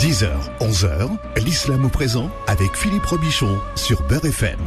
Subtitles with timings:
[0.00, 1.10] 10h, 11h,
[1.44, 4.58] l'islam au présent avec Philippe Robichon sur Beurre FM.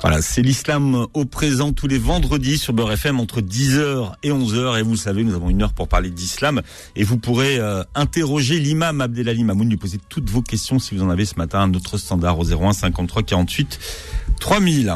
[0.00, 4.80] Voilà, c'est l'islam au présent tous les vendredis sur Beurre FM entre 10h et 11h.
[4.80, 6.60] Et vous le savez, nous avons une heure pour parler d'islam.
[6.96, 11.04] Et vous pourrez euh, interroger l'imam Abdelali Mamoun, lui poser toutes vos questions si vous
[11.04, 11.68] en avez ce matin.
[11.68, 13.78] Notre standard au 01 53 48
[14.40, 14.92] 3000.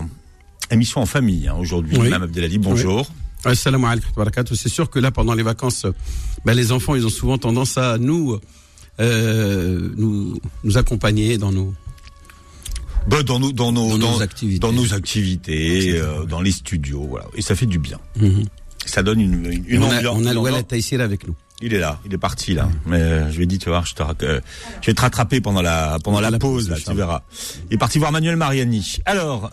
[0.72, 1.96] Émission en famille hein, aujourd'hui.
[1.96, 2.08] Oui.
[2.08, 3.08] Imam Abdelali, bonjour.
[3.44, 4.24] Assalamu alaikum.
[4.56, 5.86] C'est sûr que là, pendant les vacances,
[6.44, 8.40] ben, les enfants, ils ont souvent tendance à nous,
[9.00, 11.74] euh, nous, nous accompagner dans nos,
[13.08, 14.58] Bah, dans nos, dans nos, Dans nos activités.
[14.60, 17.26] dans nos activités, euh, dans les studios, voilà.
[17.34, 17.98] Et ça fait du bien.
[18.16, 18.44] Mhm.
[18.84, 20.16] Ça donne une, une, une on a, ambiance.
[20.20, 20.68] on a le Walid ambiance.
[20.68, 21.34] Taïsir avec nous.
[21.62, 22.68] Il est là, il est parti là.
[22.84, 24.40] Mais euh, je lui ai dit, tu vois, je, te, euh,
[24.82, 27.22] je vais te rattraper pendant la pendant la, la pause, là, tu verras.
[27.70, 28.98] Il est parti voir Manuel Mariani.
[29.06, 29.50] Alors,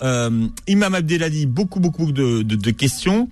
[0.68, 3.30] Imam Abdelali, beaucoup beaucoup de, de, de questions.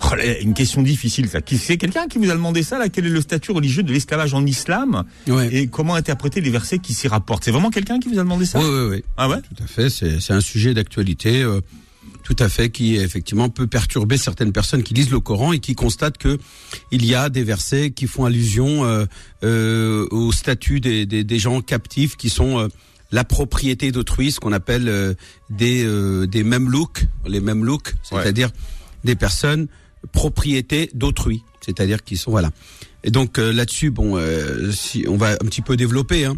[0.00, 1.40] Oh là, une question difficile, ça.
[1.46, 2.88] C'est quelqu'un qui vous a demandé ça là?
[2.88, 5.04] Quel est le statut religieux de l'esclavage en islam?
[5.26, 5.48] Ouais.
[5.52, 7.44] et comment interpréter les versets qui s'y rapportent?
[7.44, 8.60] C'est vraiment quelqu'un qui vous a demandé ça?
[8.60, 9.04] Oui, oui, oui.
[9.16, 9.38] Ah ouais?
[9.42, 9.90] Tout à fait.
[9.90, 11.60] C'est un sujet d'actualité, euh,
[12.22, 15.74] tout à fait, qui effectivement peut perturber certaines personnes qui lisent le Coran et qui
[15.74, 16.38] constatent que
[16.92, 19.04] il y a des versets qui font allusion euh,
[19.44, 22.68] euh, au statut des, des, des gens captifs qui sont euh,
[23.10, 25.14] la propriété d'autrui, ce qu'on appelle euh,
[25.50, 28.22] des euh, des mamelouks, les mamelouks, Ouais.
[28.22, 28.50] c'est-à-dire
[29.04, 29.66] des personnes
[30.12, 32.50] propriété d'autrui, c'est-à-dire qui sont voilà.
[33.04, 36.24] Et donc euh, là-dessus, bon, euh, si on va un petit peu développer.
[36.24, 36.36] Hein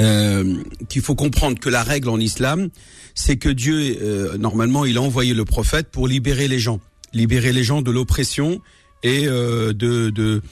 [0.00, 2.70] euh, qu'il faut comprendre que la règle en islam,
[3.14, 6.80] c'est que Dieu, normalement, il a envoyé le prophète pour libérer les gens,
[7.12, 8.62] libérer les gens de l'oppression
[9.02, 10.42] et de de,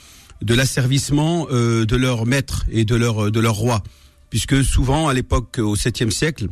[0.43, 3.81] de l'asservissement de leur maître et de leur de leur roi,
[4.29, 6.47] puisque souvent à l'époque au 7e siècle,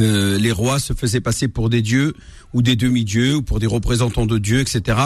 [0.00, 2.14] euh, les rois se faisaient passer pour des dieux
[2.52, 4.98] ou des demi-dieux ou pour des représentants de Dieu, etc.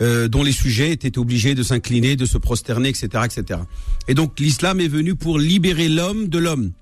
[0.00, 3.60] euh, dont les sujets étaient obligés de s'incliner, de se prosterner, etc., etc.
[4.08, 6.72] Et donc l'islam est venu pour libérer l'homme de l'homme,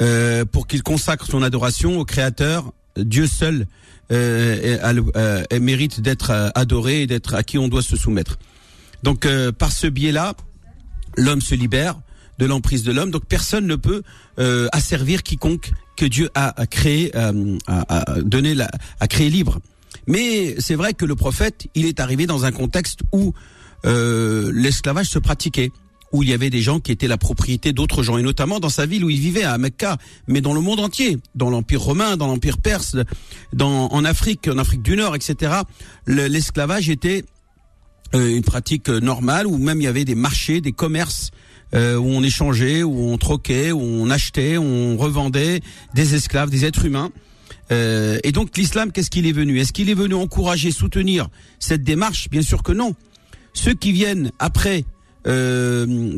[0.00, 3.66] euh, pour qu'il consacre son adoration au Créateur, Dieu seul,
[4.12, 8.38] euh, euh, mérite d'être adoré et d'être à qui on doit se soumettre.
[9.02, 9.26] Donc
[9.58, 10.34] par ce biais-là,
[11.16, 11.98] l'homme se libère
[12.38, 13.10] de l'emprise de l'homme.
[13.10, 14.02] Donc personne ne peut
[14.72, 17.58] asservir quiconque que Dieu a, créé, euh,
[18.22, 19.60] donné, la, a créé libre.
[20.06, 23.34] Mais c'est vrai que le prophète, il est arrivé dans un contexte où
[23.84, 25.70] euh, l'esclavage se pratiquait,
[26.12, 28.70] où il y avait des gens qui étaient la propriété d'autres gens, et notamment dans
[28.70, 32.16] sa ville où il vivait, à Mecca, mais dans le monde entier, dans l'Empire romain,
[32.16, 32.96] dans l'Empire perse,
[33.60, 35.52] en Afrique, en Afrique du Nord, etc.
[36.06, 37.24] Le- L'esclavage était
[38.14, 41.30] euh, une pratique normale où même il y avait des marchés, des commerces
[41.74, 45.60] euh, où on échangeait, où on troquait, où on achetait, où on revendait
[45.94, 47.10] des esclaves, des êtres humains.
[47.72, 49.58] Euh, et donc l'islam, qu'est-ce qu'il est venu?
[49.60, 52.28] Est-ce qu'il est venu encourager, soutenir cette démarche?
[52.30, 52.94] Bien sûr que non.
[53.52, 54.84] Ceux qui viennent après
[55.26, 56.16] euh,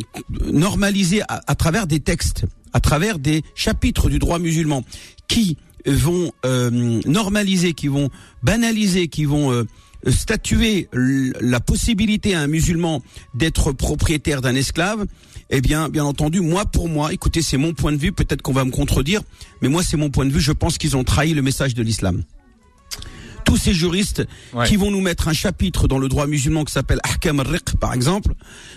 [0.53, 4.85] normaliser à, travers des textes, à travers des chapitres du droit musulman,
[5.29, 8.11] qui vont euh, normaliser, qui vont
[8.43, 9.65] banaliser, qui vont euh,
[10.07, 13.03] statuer la possibilité à un musulman
[13.35, 15.07] d'être propriétaire d'un esclave,
[15.51, 18.53] eh bien, bien entendu, moi, pour moi, écoutez, c'est mon point de vue, peut-être qu'on
[18.53, 19.21] va me contredire,
[19.61, 21.83] mais moi, c'est mon point de vue, je pense qu'ils ont trahi le message de
[21.83, 22.23] l'islam.
[23.45, 24.67] Tous ces juristes Ouais.
[24.67, 27.93] qui vont nous mettre un chapitre dans le droit musulman qui s'appelle Ahkam al-Riq, par
[27.93, 28.33] exemple,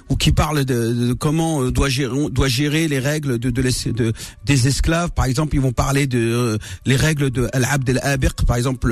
[0.10, 3.50] ou qui parle de, de comment euh, doit gérer, on doit gérer les règles de,
[3.50, 4.14] de, l'es- de-
[4.46, 5.12] des esclaves.
[5.12, 8.92] Par exemple, ils vont parler de euh, les règles de al-abd al-abiq, par exemple,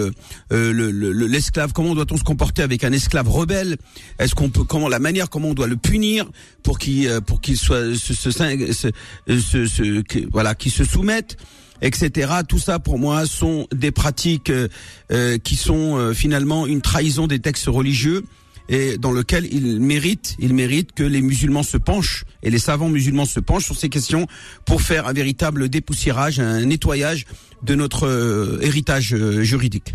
[0.51, 1.73] euh, le- le- le- l'esclave.
[1.73, 3.77] Comment doit-on se comporter avec un esclave rebelle?
[4.19, 6.25] Est-ce qu'on peut comment la manière comment on doit le punir
[6.63, 11.37] pour qu'il euh, pour qu'il soit se- se- se- que- voilà qui se soumette?
[11.83, 12.31] Etc.
[12.47, 14.67] Tout ça, pour moi, sont des pratiques euh,
[15.11, 18.23] euh, qui sont euh, finalement une trahison des textes religieux
[18.69, 22.87] et dans lequel il mérite, il mérite que les musulmans se penchent et les savants
[22.87, 24.25] musulmans se penchent sur ces questions
[24.65, 27.25] pour faire un véritable dépoussiérage, un nettoyage
[27.61, 29.93] de notre euh, héritage juridique.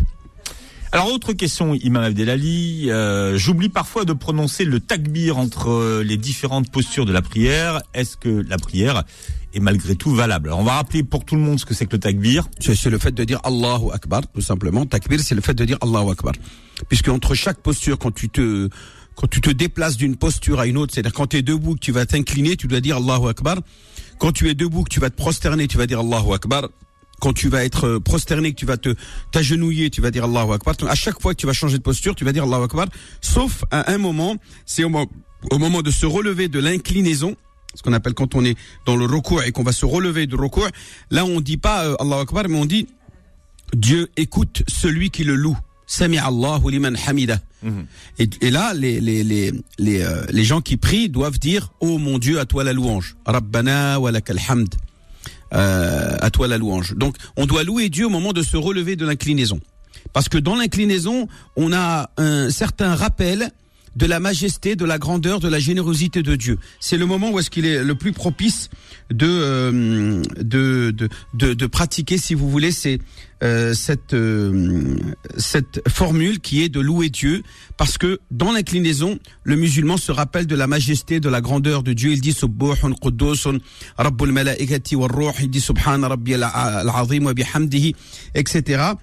[0.91, 6.17] Alors autre question, Imam Abdelali, euh, j'oublie parfois de prononcer le takbir entre euh, les
[6.17, 7.83] différentes postures de la prière.
[7.93, 9.03] Est-ce que la prière
[9.53, 10.49] est malgré tout valable?
[10.49, 12.47] Alors on va rappeler pour tout le monde ce que c'est que le takbir.
[12.59, 14.87] C'est le fait de dire Allahu Akbar, tout simplement.
[14.87, 16.33] Takbir, c'est le fait de dire Allahu Akbar.
[16.87, 18.67] Puisque entre chaque posture, quand tu te
[19.13, 21.81] quand tu te déplaces d'une posture à une autre, c'est-à-dire quand tu es debout, que
[21.81, 23.57] tu vas t'incliner, tu dois dire Allahu Akbar.
[24.17, 26.69] Quand tu es debout, que tu vas te prosterner, tu vas dire Allahu Akbar.
[27.19, 28.95] Quand tu vas être euh, prosterné, que tu vas te
[29.31, 30.75] t'agenouiller, tu vas dire Allahu Akbar.
[30.87, 32.87] À chaque fois que tu vas changer de posture, tu vas dire Allahu Akbar.
[33.21, 35.09] Sauf à un moment, c'est au, mo-
[35.51, 37.35] au moment de se relever de l'inclinaison,
[37.75, 40.35] ce qu'on appelle quand on est dans le recours et qu'on va se relever du
[40.35, 40.67] recours.
[41.11, 42.87] Là, on dit pas euh, Allahu Akbar, mais on dit
[43.75, 45.57] Dieu écoute celui qui le loue.
[45.85, 47.39] Sami Allahu liman hamida.
[47.63, 47.85] Mhm.
[48.19, 51.97] Et, et là, les les les les, euh, les gens qui prient doivent dire Oh
[51.97, 53.15] mon Dieu, à toi la louange.
[53.25, 54.73] Rabbana wa lakal hamd.
[55.53, 56.93] Euh, à toi la louange.
[56.95, 59.59] Donc, on doit louer Dieu au moment de se relever de l'inclinaison.
[60.13, 63.49] Parce que dans l'inclinaison, on a un certain rappel
[63.95, 66.57] de la majesté, de la grandeur, de la générosité de Dieu.
[66.79, 68.69] C'est le moment où est-ce qu'il est le plus propice
[69.11, 70.91] de euh, de,
[71.33, 72.99] de, de pratiquer, si vous voulez, c'est
[73.41, 74.97] euh, cette euh,
[75.37, 77.41] cette formule qui est de louer Dieu,
[77.77, 81.93] parce que dans l'inclinaison, le musulman se rappelle de la majesté, de la grandeur de
[81.93, 82.11] Dieu.
[82.11, 83.59] Il dit Subbuhun Quddusun
[83.97, 85.31] Rabbul Malaikati Ruh.
[85.39, 87.95] Il dit Subhana Rabbiyal Azim wa bihamdihi,
[88.35, 88.93] etc.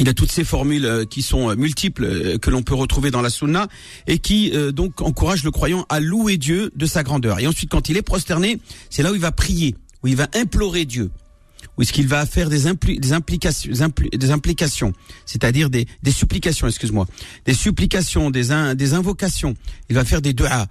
[0.00, 3.10] Il a toutes ces formules euh, qui sont euh, multiples euh, que l'on peut retrouver
[3.10, 3.66] dans la sunna
[4.06, 7.40] et qui donc encouragent le croyant à louer Dieu de sa grandeur.
[7.40, 8.58] Et ensuite, quand il est prosterné,
[8.90, 11.10] c'est là où il va prier, où il va implorer Dieu,
[11.76, 14.92] où est-ce qu'il va faire des, impli- des implications, des, impli- des implications,
[15.26, 17.06] c'est-à-dire des, des supplications, excuse-moi,
[17.44, 19.54] des supplications, des, des invocations.
[19.88, 20.66] Il va faire des du'a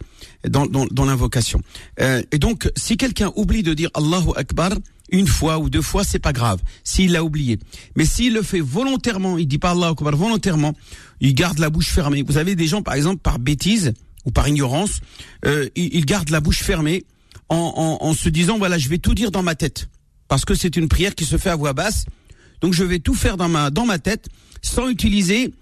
[0.47, 1.61] dans, dans, dans l'invocation.
[1.99, 4.71] Euh, et donc, si quelqu'un oublie de dire Allahu Akbar
[5.09, 6.59] une fois ou deux fois, c'est pas grave.
[6.83, 7.59] S'il l'a oublié,
[7.95, 10.73] mais s'il le fait volontairement, il dit pas Allahu Akbar volontairement,
[11.21, 12.23] il garde la bouche fermée.
[12.27, 13.93] Vous avez des gens, par exemple, par bêtise
[14.25, 14.99] ou par ignorance,
[15.45, 17.05] euh, ils, ils gardent la bouche fermée
[17.47, 17.55] en,
[18.01, 19.87] en, en se disant voilà, je vais tout dire dans ma tête
[20.27, 22.06] parce que c'est une prière qui se fait à voix basse.
[22.62, 24.27] Donc je vais tout faire dans ma dans ma tête
[24.62, 25.53] sans utiliser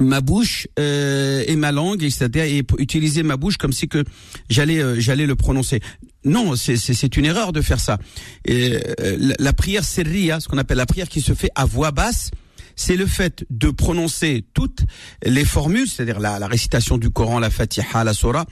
[0.00, 2.28] ma bouche euh, et ma langue, etc.
[2.34, 4.04] Et utiliser ma bouche comme si que
[4.50, 5.80] j'allais euh, j'allais le prononcer.
[6.24, 7.98] Non, c'est une erreur de faire ça.
[8.44, 11.64] Et, euh, la, la prière serria, ce qu'on appelle la prière qui se fait à
[11.64, 12.30] voix basse,
[12.76, 14.82] c'est le fait de prononcer toutes
[15.24, 18.46] les formules, c'est-à-dire la, la récitation du Coran, la Fatiha, la Surah,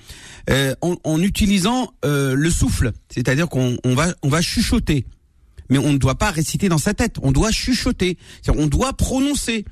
[0.51, 5.05] euh, en, en utilisant euh, le souffle, c'est-à-dire qu'on on va on va chuchoter,
[5.69, 8.19] mais on ne doit pas réciter dans sa tête, on doit chuchoter,
[8.49, 9.65] on doit prononcer,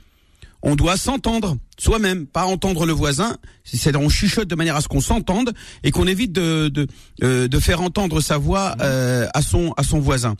[0.63, 3.37] on doit s'entendre soi-même, pas entendre le voisin.
[3.65, 5.53] C'est-à-dire on chuchote de manière à ce qu'on s'entende
[5.83, 6.87] et qu'on évite de de,
[7.23, 10.37] euh, de faire entendre sa voix euh, à son à son voisin.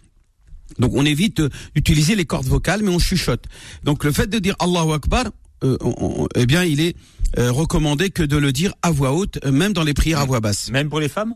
[0.79, 3.45] Donc on évite euh, d'utiliser les cordes vocales, mais on chuchote.
[3.85, 5.27] Donc le fait de dire Allahu Akbar,
[5.65, 6.97] euh, on- on- eh bien il est
[7.39, 10.25] euh, recommandé que de le dire à voix haute, euh, même dans les prières à
[10.27, 10.71] voix basse.
[10.71, 11.35] Même pour les femmes?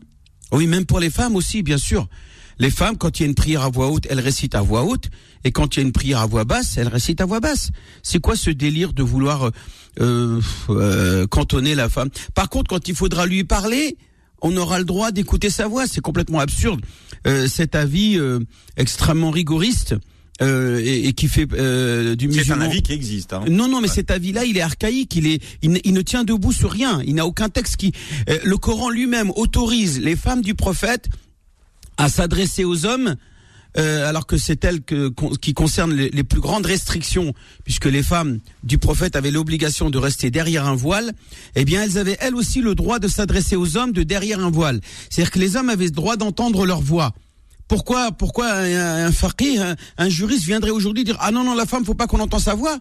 [0.51, 2.07] Oui, même pour les femmes aussi, bien sûr.
[2.59, 4.83] Les femmes, quand il y a une prière à voix haute, elles récitent à voix
[4.83, 5.09] haute,
[5.43, 7.69] et quand il y a une prière à voix basse, elles récitent à voix basse.
[8.01, 9.51] C'est quoi ce délire de vouloir
[9.99, 10.39] euh,
[10.69, 12.09] euh, cantonner la femme?
[12.33, 13.97] Par contre, quand il faudra lui parler,
[14.41, 15.87] on aura le droit d'écouter sa voix.
[15.87, 16.81] C'est complètement absurde.
[17.25, 18.39] Euh, cet avis euh,
[18.77, 19.95] extrêmement rigoriste
[20.41, 22.65] euh, et, et qui fait euh, du C'est un musulman.
[22.65, 23.33] avis qui existe.
[23.33, 23.43] Hein.
[23.49, 25.15] Non, non, mais cet avis-là, il est archaïque.
[25.15, 27.01] Il est, il, ne- il ne tient debout sur rien.
[27.05, 27.91] Il n'a aucun texte qui.
[28.29, 31.07] euh, le Coran lui-même autorise les femmes du prophète
[31.97, 33.15] à s'adresser aux hommes.
[33.77, 34.65] Euh, alors que c'est
[35.15, 37.33] con- qui concernent les, plus grandes restrictions,
[37.63, 41.13] puisque les femmes du prophète avaient l'obligation de rester derrière un voile,
[41.55, 44.51] eh bien elles avaient elles aussi le droit de s'adresser aux hommes de derrière un
[44.51, 44.81] voile.
[45.09, 47.13] C'est-à-dire que les hommes avaient le droit d'entendre leur voix.
[47.67, 51.83] Pourquoi, pourquoi un, un un, un juriste viendrait aujourd'hui dire ah non non la femme
[51.83, 52.79] faut pas qu'on entende sa voix?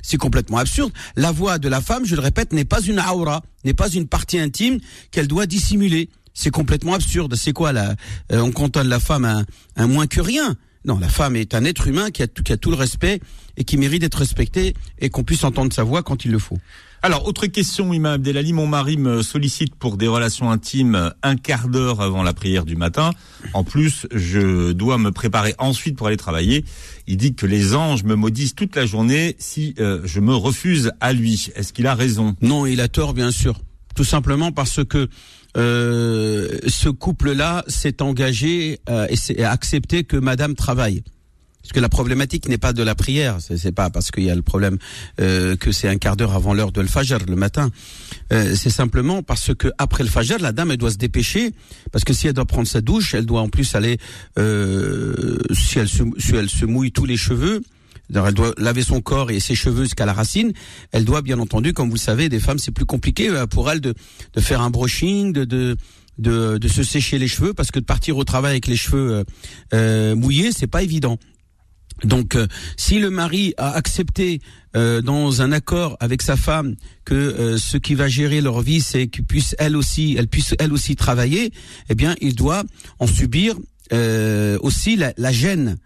[0.00, 0.92] C'est complètement absurde.
[1.16, 4.06] La voix de la femme, je le répète, n'est pas une aura, n'est pas une
[4.06, 4.78] partie intime
[5.10, 6.08] qu'elle doit dissimuler.
[6.40, 7.34] C'est complètement absurde.
[7.34, 7.96] C'est quoi là
[8.30, 9.44] euh, On cantonne la femme
[9.74, 10.54] à moins que rien?
[10.84, 13.18] Non, la femme est un être humain qui a, tout, qui a tout le respect
[13.56, 16.56] et qui mérite d'être respecté et qu'on puisse entendre sa voix quand il le faut.
[17.02, 18.52] Alors, autre question, Imam Abdelali.
[18.52, 22.76] Mon mari me sollicite pour des relations intimes un quart d'heure avant la prière du
[22.76, 23.10] matin.
[23.52, 26.64] En plus, je dois me préparer ensuite pour aller travailler.
[27.08, 30.92] Il dit que les anges me maudissent toute la journée si euh, je me refuse
[31.00, 31.48] à lui.
[31.56, 32.36] Est-ce qu'il a raison?
[32.42, 33.60] Non, il a tort, bien sûr.
[33.98, 35.08] Tout simplement parce que
[35.56, 41.02] euh, ce couple-là s'est engagé euh, et accepté que Madame travaille.
[41.60, 44.36] Parce que la problématique n'est pas de la prière, c'est pas parce qu'il y a
[44.36, 44.78] le problème
[45.20, 47.72] euh, que c'est un quart d'heure avant l'heure de le fajr le matin.
[48.32, 51.52] Euh, c'est simplement parce que après le fajr, la dame elle doit se dépêcher
[51.90, 53.98] parce que si elle doit prendre sa douche, elle doit en plus aller
[54.38, 57.62] euh, si elle se si elle se mouille tous les cheveux,
[58.14, 60.52] elle doit laver son corps et ses cheveux jusqu'à la racine.
[60.92, 63.70] Elle doit, bien entendu, comme vous le savez, des femmes, c'est plus compliqué euh, pour
[63.70, 63.94] elles de,
[64.34, 65.76] de faire un brushing, de, de,
[66.18, 69.24] de, se sécher les cheveux, parce que de partir au travail avec les cheveux euh,
[69.74, 71.18] euh, mouillés, c'est pas évident.
[72.04, 72.46] Donc, euh,
[72.76, 74.40] si le mari a accepté
[74.76, 78.80] euh, dans un accord avec sa femme que euh, ce qui va gérer leur vie,
[78.80, 81.52] c'est qu'elle puisse elle aussi, elle puisse elle aussi travailler,
[81.88, 82.62] eh bien, il doit
[83.00, 83.56] en subir
[83.92, 85.76] euh, aussi la, la gêne.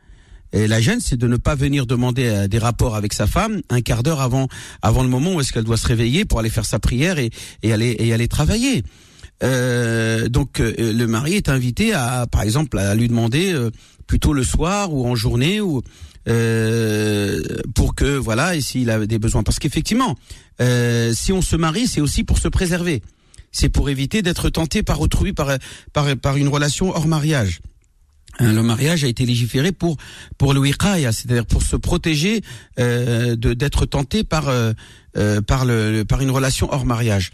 [0.53, 3.63] Et la gêne, c'est de ne pas venir demander euh, des rapports avec sa femme
[3.71, 4.49] un quart d'heure avant
[4.83, 7.31] avant le moment où est-ce qu'elle doit se réveiller pour aller faire sa prière et,
[7.63, 8.83] et aller et aller travailler.
[9.43, 13.53] Euh, donc le mari est invité à, par exemple, à lui demander
[14.07, 15.83] plutôt le soir ou en journée ou
[17.75, 19.43] pour que voilà et s'il a des besoins.
[19.43, 20.17] Parce qu'effectivement
[20.61, 23.03] si on se marie c'est aussi pour se préserver.
[23.51, 25.51] C'est pour éviter d'être tenté par autrui par,
[25.93, 27.61] par par une relation hors mariage
[28.41, 29.97] le mariage a été légiféré pour
[30.39, 32.43] pour le wiqaya, c'est-à-dire pour se protéger
[32.79, 34.73] euh, d'être tenté par euh,
[35.17, 37.31] euh, par le par une relation hors mariage.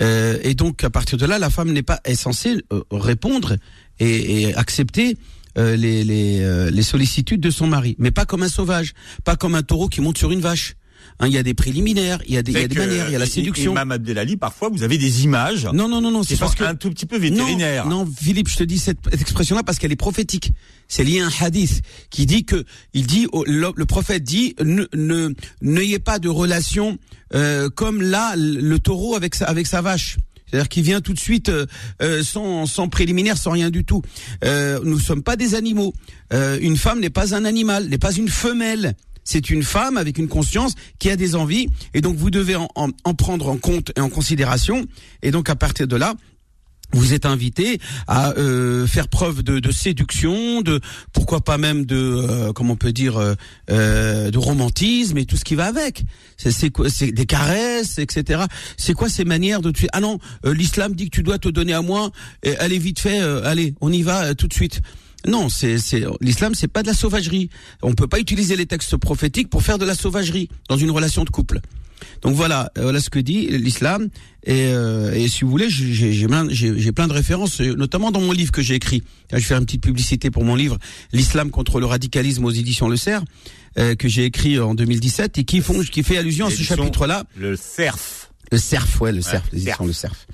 [0.00, 3.56] et donc à partir de là, la femme n'est pas est censée répondre
[3.98, 5.16] et, et accepter
[5.56, 9.62] les les, les sollicitudes de son mari, mais pas comme un sauvage, pas comme un
[9.62, 10.76] taureau qui monte sur une vache.
[11.20, 13.08] Hein, il y a des préliminaires, il y a des, il y a des manières,
[13.08, 13.72] il y a la séduction.
[13.72, 15.64] Imam Abdelali, parfois, vous avez des images.
[15.72, 17.86] Non, non, non, non, c'est parce que un tout petit peu vétérinaire.
[17.86, 20.52] Non, non Philippe, je te dis cette expression-là parce qu'elle est prophétique.
[20.86, 25.34] C'est lié à un hadith qui dit que, il dit, le, prophète dit, ne, ne,
[25.60, 26.98] n'ayez pas de relation
[27.34, 30.18] euh, comme là le taureau avec sa, avec sa vache.
[30.48, 31.66] C'est-à-dire qu'il vient tout de suite euh,
[32.02, 34.02] euh, sans, sans préliminaire, sans rien du tout.
[34.44, 35.92] Euh, nous sommes pas des animaux.
[36.32, 38.94] Euh, une femme n'est pas un animal, n'est pas une femelle
[39.28, 42.68] c'est une femme avec une conscience qui a des envies et donc vous devez en,
[42.74, 44.86] en, prendre en compte et en considération
[45.20, 46.14] et donc à partir de là
[46.92, 50.80] vous êtes invité à euh, faire preuve de, de, séduction, de
[51.12, 53.34] pourquoi pas même de euh, comment on peut dire euh,
[53.70, 56.04] euh, de romantisme et tout ce qui va avec.
[56.38, 58.44] C'est quoi C'est des caresses, etc.
[58.78, 61.82] C'est quoi ces manières de Ah non, l'islam dit que tu dois te donner à
[61.82, 62.10] moi.
[62.42, 64.80] Et allez vite fait, allez, on y va tout de suite.
[65.26, 65.76] Non, c'est
[66.20, 67.50] l'islam, c'est pas de la sauvagerie.
[67.82, 71.24] On peut pas utiliser les textes prophétiques pour faire de la sauvagerie dans une relation
[71.24, 71.60] de couple.
[72.22, 74.08] Donc voilà, euh, voilà ce que dit l'islam.
[74.44, 78.52] Et, euh, et, si vous voulez, j'ai plein de références, euh, notamment dans mon livre
[78.52, 79.02] que j'ai écrit.
[79.30, 80.78] je vais faire une petite publicité pour mon livre,
[81.12, 83.22] l'islam contre le radicalisme aux éditions Le Cerf,
[83.76, 87.24] que j'ai écrit en 2017 et qui font, qui fait allusion à ce chapitre-là.
[87.36, 88.32] Le CERF.
[88.50, 90.26] Le CERF, ouais, le CERF, l'édition Le CERF.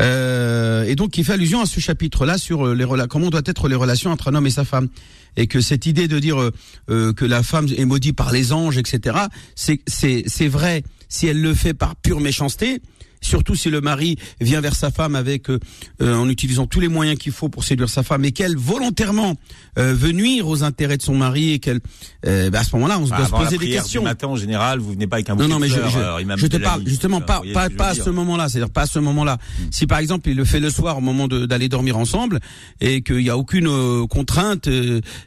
[0.00, 3.68] Euh, et donc, il fait allusion à ce chapitre-là sur euh, les comment doit être
[3.68, 4.88] les relations entre un homme et sa femme,
[5.36, 6.50] et que cette idée de dire
[6.90, 9.18] euh, que la femme est maudite par les anges, etc.
[9.54, 12.80] C'est vrai si elle le fait par pure méchanceté,
[13.20, 15.58] surtout si le mari vient vers sa femme avec euh,
[16.00, 19.36] euh, en utilisant tous les moyens qu'il faut pour séduire sa femme et qu'elle volontairement
[19.78, 21.80] euh, veut nuire aux intérêts de son mari et qu'elle
[22.22, 24.02] bah, à ce moment-là on se bah, doit se poser des questions.
[24.02, 26.46] Du matin en général, vous venez pas avec un bouquet non, non, mais je, je,
[26.46, 29.36] te parle justement pas pas, pas à ce moment-là, c'est-à-dire pas à ce moment-là.
[29.36, 29.64] Hmm.
[29.70, 32.40] Si par exemple il le fait le soir au moment d'aller dormir ensemble
[32.80, 33.68] et qu'il y a aucune
[34.08, 34.68] contrainte,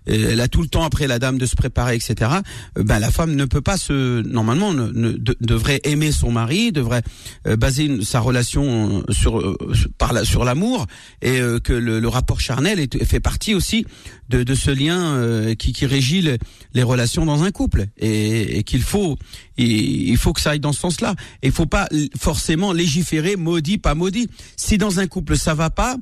[0.05, 2.31] elle a tout le temps après la dame de se préparer, etc.
[2.75, 7.03] Ben la femme ne peut pas se normalement ne, devrait aimer son mari, devrait
[7.45, 9.57] baser sa relation euh, sur euh,
[9.97, 10.87] par sur l'amour
[11.21, 13.85] et euh, que le, rapport charnel est, fait partie aussi
[14.29, 16.37] de, de ce lien qui, qui régit
[16.73, 19.17] les relations dans un couple et, et qu'il faut
[19.57, 21.15] il, faut que ça aille dans ce sens-là.
[21.41, 21.87] Il faut pas
[22.19, 24.27] forcément légiférer maudit pas maudit.
[24.55, 25.97] Si dans un couple ça va pas,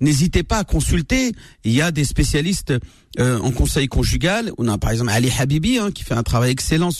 [0.00, 1.32] n'hésitez pas à consulter.
[1.64, 2.74] Il y a des spécialistes
[3.20, 4.50] euh, en conseil conjugal.
[4.58, 6.90] On a par exemple Ali Habibi hein, qui fait un travail excellent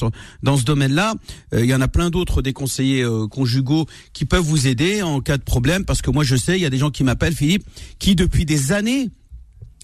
[0.42, 1.14] dans ce domaine-là.
[1.52, 5.02] Euh, il y en a plein d'autres des conseillers euh, conjugaux qui peuvent vous aider
[5.02, 5.84] en cas de problème.
[5.84, 7.64] Parce que moi je sais, il y a des gens qui m'appellent Philippe,
[7.98, 9.10] qui depuis des années,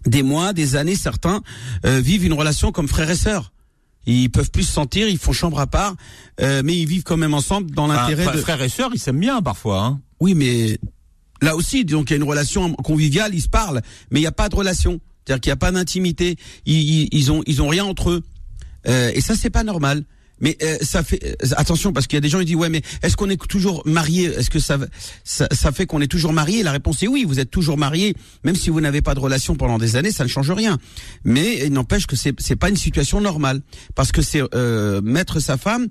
[0.06, 1.42] des mois, des années, certains
[1.84, 3.52] vivent une relation comme frère et sœur.
[4.06, 5.94] Ils peuvent plus se sentir, ils font chambre à part,
[6.40, 8.90] mais ils vivent quand même ensemble dans l'intérêt de frère et sœur.
[8.94, 9.84] Ils s'aiment bien parfois.
[9.84, 10.00] Hein.
[10.20, 10.78] Oui, mais
[11.42, 14.28] Là aussi, donc il y a une relation conviviale, ils se parlent, mais il n'y
[14.28, 15.00] a pas de relation.
[15.24, 16.36] C'est-à-dire qu'il n'y a pas d'intimité.
[16.66, 18.22] Ils, ils, ont, ils ont rien entre eux.
[18.86, 20.04] Euh, et ça, c'est pas normal.
[20.40, 22.68] Mais euh, ça fait euh, attention parce qu'il y a des gens qui disent ouais
[22.68, 24.78] mais est-ce qu'on est toujours marié Est-ce que ça,
[25.22, 28.14] ça, ça fait qu'on est toujours marié La réponse est oui, vous êtes toujours marié,
[28.42, 30.78] même si vous n'avez pas de relation pendant des années, ça ne change rien.
[31.24, 33.60] Mais il n'empêche que c'est c'est pas une situation normale
[33.94, 35.88] parce que c'est euh, mettre sa femme,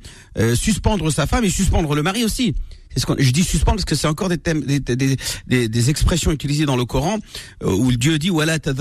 [0.55, 2.55] suspendre sa femme et suspendre le mari aussi
[2.95, 5.17] ce je dis suspendre parce que c'est encore des thèmes, des, des,
[5.47, 7.19] des, des, expressions utilisées dans le Coran
[7.63, 8.75] euh, où Dieu dit wala kal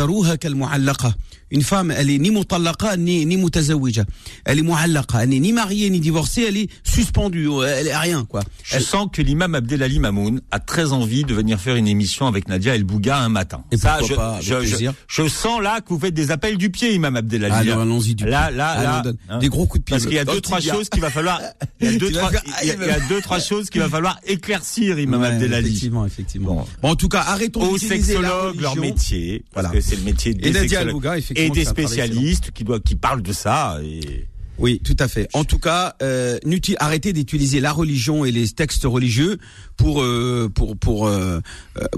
[1.50, 4.04] Une femme, elle est ni mutallaqa ni ni mutazawija.
[4.44, 8.24] Elle est mu'allaqa, elle n'est ni mariée ni divorcée, elle est suspendue, elle est rien
[8.24, 8.42] quoi.
[8.62, 12.48] Je sens que l'imam Abdelali Mamoun a très envie de venir faire une émission avec
[12.48, 13.64] Nadia El Bouga un matin.
[13.72, 16.70] Et Ça, je, pas, je, je, je, sens là que vous faites des appels du
[16.70, 17.70] pied, imam Abdelali.
[17.70, 19.38] Alors allons-y du là, Là, là, hein.
[19.38, 19.94] des gros coups de pied.
[19.94, 21.40] Parce qu'il y a deux trois choses qu'il va falloir.
[21.80, 22.30] Il y a deux trois,
[22.62, 25.68] il y a deux trois choses qu'il va falloir éclaircir, Imam ouais, Abdelali.
[25.68, 26.66] Effectivement, effectivement.
[26.82, 26.88] Bon.
[26.88, 31.46] en tout cas, arrêtons aux sexologues leur métier, parce que c'est le métier des et,
[31.46, 33.78] et des spécialistes qui doivent, qui parlent de ça.
[33.82, 34.26] Et...
[34.58, 35.28] Oui, tout à fait.
[35.34, 36.38] En tout cas, euh,
[36.78, 39.38] arrêtez d'utiliser la religion et les textes religieux
[39.76, 41.40] pour euh, pour pour, euh,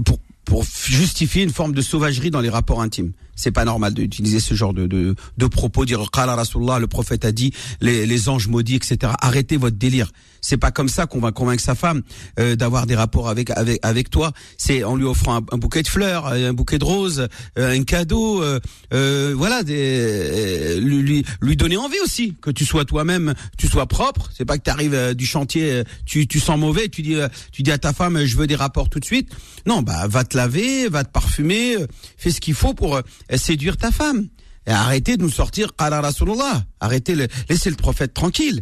[0.05, 3.13] pour pour justifier une forme de sauvagerie dans les rapports intimes.
[3.41, 7.25] C'est pas normal d'utiliser ce genre de, de, de propos, dire Qala Rasulullah, le prophète
[7.25, 9.13] a dit, les, les anges maudits, etc.
[9.19, 10.11] Arrêtez votre délire.
[10.41, 12.01] C'est pas comme ça qu'on va convaincre sa femme
[12.39, 14.31] euh, d'avoir des rapports avec avec avec toi.
[14.57, 17.27] C'est en lui offrant un, bouquet de fleurs, un bouquet de roses,
[17.59, 18.59] euh, un cadeau, euh,
[18.93, 24.29] euh voilà, des, lui, lui donner envie aussi que tu sois toi-même, tu sois propre.
[24.35, 27.17] C'est pas que tu arrives du chantier, tu tu sens mauvais, tu dis
[27.51, 29.29] tu dis à ta femme je veux des rapports tout de suite.
[29.67, 31.77] Non, bah va te laver, va te parfumer,
[32.17, 32.99] fais ce qu'il faut pour
[33.37, 34.27] séduire ta femme.
[34.67, 36.63] Et arrêtez de nous sortir qala Rasulullah.
[36.79, 38.61] Arrêtez, le, laissez le prophète tranquille.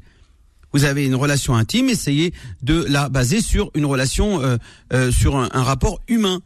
[0.71, 4.57] Vous avez une relation intime, essayez de la baser sur une relation, euh,
[4.93, 6.41] euh, sur un, rapport humain,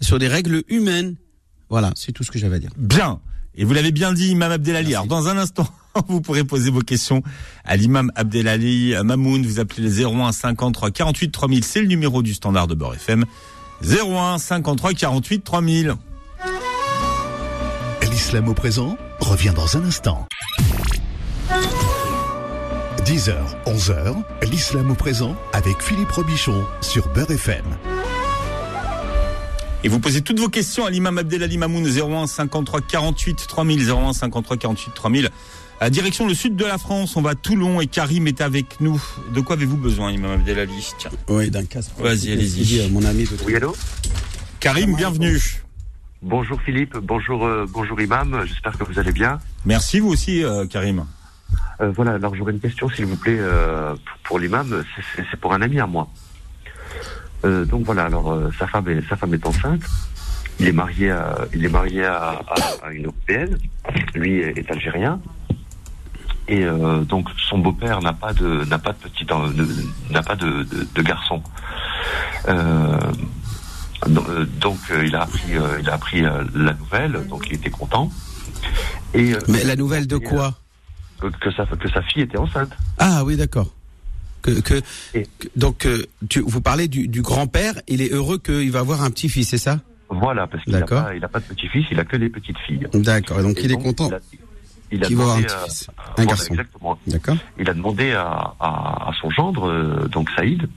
[0.00, 1.16] sur des règles humaines.
[1.68, 2.70] Voilà, c'est tout ce que j'avais à dire.
[2.76, 3.20] Bien.
[3.54, 4.94] Et vous l'avez bien dit, Imam Abdelali.
[4.94, 5.68] Alors, dans un instant,
[6.08, 7.22] vous pourrez poser vos questions
[7.64, 9.44] à l'imam Abdelali Mamoun.
[9.44, 11.64] Vous appelez les 01 53 48 3000.
[11.64, 13.26] C'est le numéro du standard de Beurre FM.
[13.82, 15.94] 01 53 48 3000.
[18.22, 20.28] L'islam au présent revient dans un instant.
[23.04, 23.34] 10h,
[23.66, 24.14] 11h,
[24.48, 27.64] l'islam au présent avec Philippe Robichon sur Beurre FM.
[29.82, 34.12] Et vous posez toutes vos questions à l'imam Abdelali Mamoun 01 53 48 3000 01
[34.12, 35.30] 53 48 3000.
[35.80, 38.80] À direction le sud de la France, on va à Toulon et Karim est avec
[38.80, 39.02] nous.
[39.34, 41.10] De quoi avez-vous besoin, Imam Abdelali Tiens.
[41.26, 41.90] Oui, d'un casque.
[41.98, 42.88] Vas-y, allez-y.
[42.88, 43.26] Mon ami.
[43.44, 43.74] Oui, allô
[44.60, 45.64] Karim, bienvenue.
[46.22, 49.40] Bonjour Philippe, bonjour euh, bonjour Imam, j'espère que vous allez bien.
[49.64, 51.04] Merci vous aussi euh, Karim.
[51.80, 53.40] Euh, voilà, alors j'aurais une question s'il vous plaît
[54.22, 54.84] pour, l'imam,
[55.16, 56.08] c'est pour un ami à moi.
[57.42, 59.82] donc voilà, alors sa femme est sa femme est enceinte.
[60.60, 62.40] Il est marié à il est marié à,
[62.92, 63.58] une européenne.
[64.14, 65.20] Lui est, algérien.
[66.46, 66.64] Et
[67.08, 69.26] donc son beau-père n'a pas de n'a pas de petit
[70.10, 71.42] n'a pas de, de, de garçon.
[74.06, 77.70] Euh, donc euh, il a appris, euh, il a appris la nouvelle, donc il était
[77.70, 78.10] content.
[79.14, 80.54] Et, Mais la nouvelle de quoi
[81.20, 82.72] que, sa, que sa fille était enceinte.
[82.98, 83.72] Ah oui, d'accord.
[84.42, 84.82] Que, que,
[85.54, 85.86] donc
[86.28, 89.58] tu, vous parlez du, du grand-père, il est heureux qu'il va avoir un petit-fils, c'est
[89.58, 89.78] ça?
[90.08, 92.58] Voilà, parce qu'il n'a pas, il a pas de petit-fils, il a que les petites
[92.66, 92.86] filles.
[92.92, 94.10] D'accord, donc il est content.
[94.90, 96.52] Il a, va avoir un garçon.
[96.52, 96.98] Exactement.
[97.58, 100.68] Il a demandé à, à, à son gendre, donc Saïd,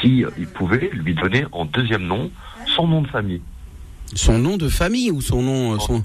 [0.00, 2.30] si il pouvait lui donner en deuxième nom
[2.74, 3.42] son nom de famille.
[4.14, 6.04] Son nom de famille ou son nom, euh, son,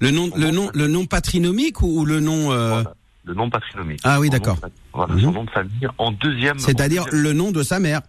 [0.00, 2.52] le nom, le nom, le nom patronymique ou, le nom.
[2.52, 2.82] Euh...
[3.24, 4.00] Le nom patronymique.
[4.04, 4.58] Ah oui, d'accord.
[4.92, 5.34] Voilà, son mhm.
[5.34, 6.58] nom de famille en deuxième.
[6.58, 8.00] C'est-à-dire le nom de sa mère.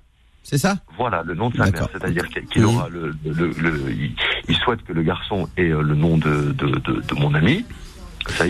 [0.43, 0.77] C'est ça?
[0.97, 1.87] Voilà, le nom de sa mère.
[1.91, 2.67] C'est-à-dire qu'il mhm.
[2.67, 3.91] aura le, le, le,
[4.47, 7.65] il, souhaite que le garçon ait euh, le nom de, de, de, de mon ami.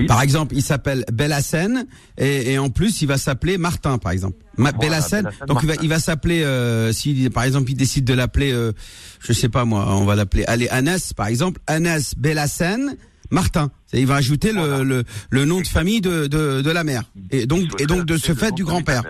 [0.07, 1.85] Par exemple, il s'appelle Bellassène
[2.17, 4.37] et, et, en plus il va s'appeler Martin, par exemple.
[4.57, 4.71] Ma.
[4.71, 8.73] Donc il va, il va s'appeler, euh, si par exemple il décide de l'appeler, euh,
[9.19, 12.97] je sais pas moi, on va l'appeler, allez Anas, par exemple, Anas Bellassène
[13.31, 13.71] Martin.
[13.93, 17.45] Il va ajouter le, le, le, nom de famille de, de, de la mère et
[17.45, 19.03] donc et donc de ce fait du grand-père.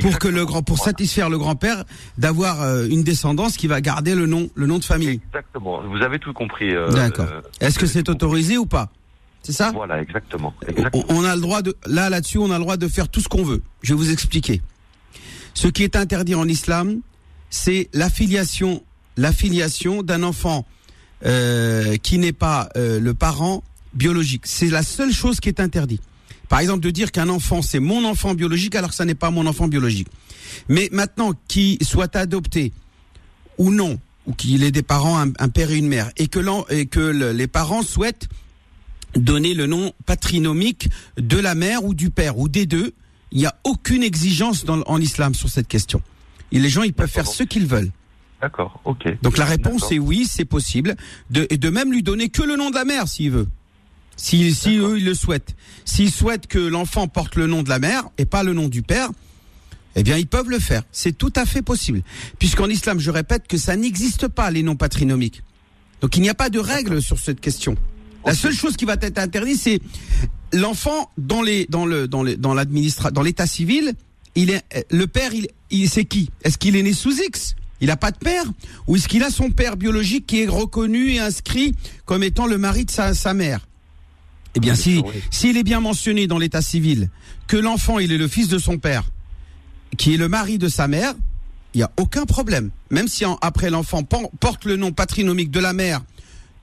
[0.00, 1.84] Pour que le grand, pour satisfaire le grand-père,
[2.18, 5.20] d'avoir euh, une descendance qui va garder le nom, le nom de famille.
[5.28, 5.80] Exactement.
[5.88, 6.74] Vous avez tout compris.
[6.74, 7.26] Euh, D'accord.
[7.30, 8.90] Euh, Est-ce que c'est autorisé ou pas?
[9.48, 10.52] C'est ça Voilà, exactement.
[11.08, 13.28] On, a le droit de là là-dessus, on a le droit de faire tout ce
[13.28, 13.62] qu'on veut.
[13.80, 14.60] Je vais vous expliquer.
[15.54, 17.00] Ce qui est interdit en islam,
[17.48, 18.82] c'est l'affiliation,
[19.16, 20.66] l'affiliation d'un enfant
[21.24, 24.42] euh, qui n'est pas euh, le parent biologique.
[24.44, 26.02] C'est la seule chose qui est interdite.
[26.50, 29.30] Par exemple, de dire qu'un enfant c'est mon enfant biologique alors que ça n'est pas
[29.30, 30.08] mon enfant biologique.
[30.68, 32.74] Mais maintenant, qu'il soit adopté
[33.56, 36.84] ou non, ou qu'il ait des parents, un, père et une mère, et que, et
[36.84, 37.00] que
[37.32, 38.28] les parents souhaitent
[39.14, 42.92] donner le nom patronymique de la mère ou du père ou des deux.
[43.30, 46.02] Il n'y a aucune exigence dans, en islam sur cette question.
[46.52, 47.90] Et les gens, ils peuvent faire ce qu'ils veulent.
[48.40, 49.20] D'accord, ok.
[49.22, 50.96] Donc la réponse est oui, c'est possible.
[51.30, 53.48] De, et de même lui donner que le nom de la mère s'il veut.
[54.16, 55.54] Si, si eux, ils le souhaitent.
[55.84, 58.82] S'ils souhaitent que l'enfant porte le nom de la mère et pas le nom du
[58.82, 59.10] père,
[59.94, 60.82] eh bien, ils peuvent le faire.
[60.92, 62.02] C'est tout à fait possible.
[62.38, 65.42] Puisqu'en islam, je répète que ça n'existe pas, les noms patronymiques.
[66.00, 67.76] Donc il n'y a pas de règle sur cette question.
[68.28, 69.80] La seule chose qui va être interdite, c'est
[70.52, 73.94] l'enfant dans les dans le dans le dans l'administration dans l'état civil,
[74.34, 76.30] il est le père, il, il c'est qui?
[76.44, 77.54] Est-ce qu'il est né sous X?
[77.80, 78.44] Il n'a pas de père?
[78.86, 82.58] Ou est-ce qu'il a son père biologique qui est reconnu et inscrit comme étant le
[82.58, 83.66] mari de sa, sa mère?
[84.54, 87.10] Eh bien, si s'il est bien mentionné dans l'état civil
[87.46, 89.04] que l'enfant il est le fils de son père,
[89.96, 91.14] qui est le mari de sa mère,
[91.74, 92.70] il y a aucun problème.
[92.90, 96.02] Même si après l'enfant porte le nom patronymique de la mère,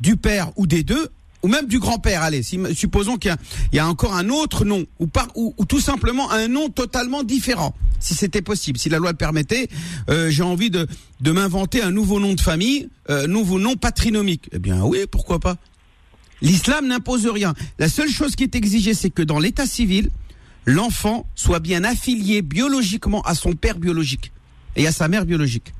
[0.02, 1.10] du père ou des deux,
[1.46, 3.36] ou même du grand-père, allez, si, supposons qu'il
[3.72, 7.76] y, a encore un autre nom, ou, par, ou, tout simplement un nom totalement différent,
[8.00, 9.68] si c'était possible, si la loi le permettait,
[10.10, 10.88] euh, j'ai envie de,
[11.22, 14.50] de m'inventer un nouveau nom de famille, euh, nouveau nom patronymique.
[14.54, 15.58] Eh bien oui, pourquoi pas
[16.42, 17.54] L'islam n'impose rien.
[17.78, 20.10] La seule chose qui est exigée, c'est que dans l'état civil,
[20.66, 24.32] l'enfant soit bien affilié biologiquement à son père biologique
[24.78, 25.76] et à sa mère biologique.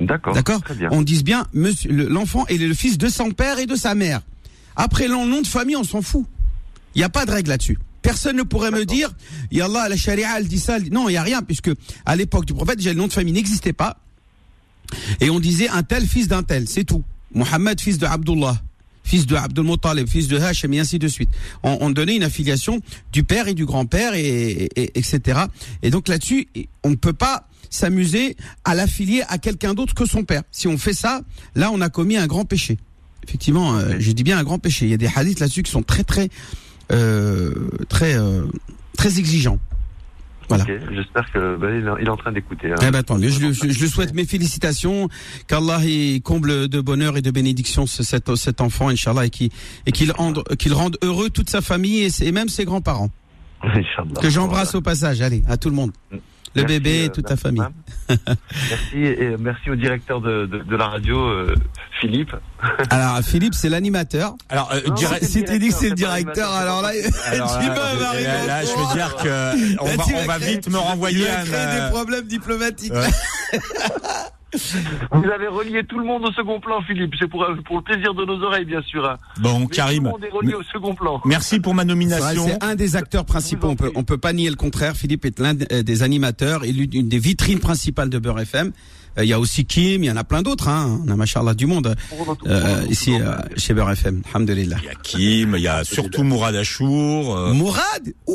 [0.00, 0.34] D'accord.
[0.34, 0.60] D'accord.
[0.90, 1.46] On dise bien,
[1.88, 4.20] l'enfant est le fils de son père et de sa mère.
[4.76, 6.26] Après le nom de famille, on s'en fout.
[6.94, 7.78] Il n'y a pas de règle là-dessus.
[8.02, 9.12] Personne ne pourrait me dire,
[9.60, 10.78] Allah, la charia, elle dit ça.
[10.90, 11.70] Non, il n'y a rien, puisque
[12.04, 13.98] à l'époque du prophète, déjà le nom de famille n'existait pas.
[15.20, 17.04] Et on disait un tel fils d'un tel, c'est tout.
[17.34, 18.60] Mohammed, fils de Abdullah,
[19.04, 21.30] fils de Abdul Muttalib, fils de Hachem, et ainsi de suite.
[21.62, 22.80] On, donnait une affiliation
[23.12, 25.40] du père et du grand-père, et, etc.
[25.82, 26.48] Et donc là-dessus,
[26.82, 30.42] on ne peut pas s'amuser à l'affilier à quelqu'un d'autre que son père.
[30.50, 31.22] Si on fait ça,
[31.54, 32.76] là, on a commis un grand péché.
[33.26, 34.86] Effectivement, euh, je dis bien un grand péché.
[34.86, 36.28] Il y a des hadiths là-dessus qui sont très, très,
[36.92, 37.52] euh,
[37.88, 38.44] très, euh,
[38.96, 39.58] très exigeants.
[40.48, 40.64] Voilà.
[40.92, 41.68] J'espère que bah,
[42.00, 42.72] il est en train d'écouter.
[42.72, 42.76] Hein.
[42.86, 45.08] Eh ben, je, je, je, souhaite mes félicitations,
[45.46, 45.80] qu'Allah
[46.24, 49.50] comble de bonheur et de bénédiction cet, cet enfant, Inch'Allah, et qu'il
[49.86, 53.10] et qu'il rende, qu'il rende heureux toute sa famille et, même ses grands-parents.
[54.20, 55.92] Que j'embrasse au passage, allez, à tout le monde.
[56.54, 57.62] Le bébé et toute ta famille.
[58.08, 61.54] merci et merci au directeur de, de, la radio, euh,
[62.00, 62.34] Philippe.
[62.90, 64.34] Alors Philippe, c'est l'animateur.
[64.48, 64.80] Alors euh,
[65.22, 66.90] si tu dis que c'est le directeur, alors là,
[67.26, 67.74] alors là,
[68.18, 71.26] là, là, je veux dire que on va, on va vite me renvoyer.
[71.26, 72.92] Il créer des euh, problèmes diplomatiques.
[75.12, 77.14] Vous avez relié tout le monde au second plan, Philippe.
[77.18, 79.08] C'est pour, pour le plaisir de nos oreilles, bien sûr.
[79.08, 79.18] Hein.
[79.40, 79.98] Bon, Karim.
[79.98, 81.20] Tout le monde est relié au second plan.
[81.24, 82.46] Merci pour ma nomination.
[82.46, 83.68] C'est un des acteurs principaux.
[83.68, 84.96] On peut, on peut pas nier le contraire.
[84.96, 88.72] Philippe est l'un des animateurs et l'une des vitrines principales de Beurre FM.
[89.18, 90.68] Euh, il y a aussi Kim, il y en a plein d'autres.
[90.68, 91.00] Hein.
[91.06, 91.94] On a machallah du monde
[92.46, 94.22] euh, ici euh, chez Beurre FM.
[94.32, 94.76] Alhamdulillah.
[94.82, 97.52] Il y a Kim, il y a surtout Mourad Achour.
[97.54, 98.14] Mourad?
[98.26, 98.34] Ouh,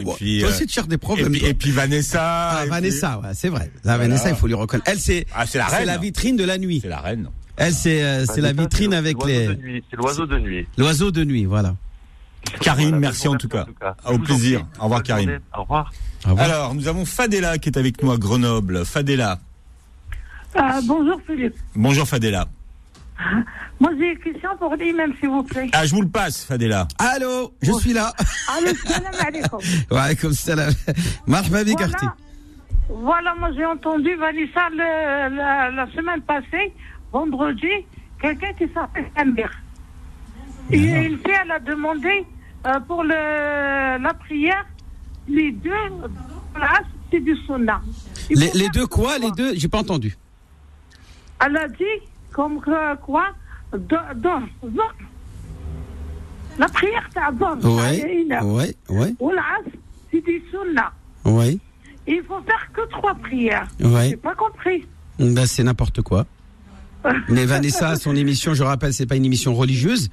[0.00, 1.34] et puis, toi aussi tu cherches des problèmes.
[1.34, 2.50] Et puis, Vanessa.
[2.50, 3.70] Ah, Vanessa, ouais, c'est vrai.
[3.84, 4.90] La Vanessa, il faut lui reconnaître.
[4.90, 5.86] Elle, c'est ah, la, reine.
[5.86, 6.80] la vitrine de la nuit.
[6.82, 7.28] C'est la reine.
[7.56, 9.46] Elle, c'est c'est la vitrine avec les.
[9.90, 10.66] C'est l'oiseau de nuit.
[10.76, 11.74] L'oiseau de nuit, voilà.
[12.60, 13.66] Karim, merci en tout cas.
[14.06, 14.64] Au plaisir.
[14.78, 15.40] Au revoir, Karim.
[15.56, 15.92] Au revoir.
[16.24, 18.84] Alors, nous avons Fadela qui est avec nous à Grenoble.
[18.84, 19.38] Fadela.
[20.58, 21.54] Euh, bonjour Philippe.
[21.76, 22.46] Bonjour Fadela.
[23.80, 25.68] Moi j'ai une question pour l'imam s'il vous plaît.
[25.72, 26.88] Ah je vous le passe Fadela.
[26.98, 28.12] Allô, je suis là.
[28.48, 29.60] Allô, salam alaikum.
[29.90, 30.72] Wa alaikum salam.
[31.26, 32.16] Marhaba voilà.
[32.88, 36.72] voilà, moi j'ai entendu Vanessa le, la, semaine passée,
[37.12, 37.70] vendredi,
[38.20, 39.50] quelqu'un qui s'appelle Amir.
[40.70, 42.24] Et une fille, elle a demandé
[42.66, 44.66] euh, pour le, la prière,
[45.28, 45.70] les deux
[47.10, 47.80] c'est du sauna.
[48.30, 49.54] Les, les deux quoi Les deux?
[49.54, 50.16] J'ai pas entendu.
[51.44, 51.84] Elle a dit
[52.32, 53.26] comme quoi?
[53.72, 54.42] Dans,
[56.58, 58.02] la prière c'est à Oui,
[58.42, 59.16] oui, oui.
[59.20, 59.32] Ou
[60.10, 60.92] c'est du sunna.
[61.24, 61.60] Oui.
[62.06, 63.68] Il faut faire que trois prières.
[63.80, 64.10] Oui.
[64.10, 64.86] J'ai pas compris.
[65.18, 66.26] Ben, c'est n'importe quoi.
[67.28, 70.08] Mais Vanessa, son émission, je rappelle, c'est pas une émission religieuse.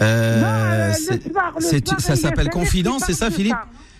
[0.00, 3.56] Euh, ça s'appelle Confidence, c'est ça, Philippe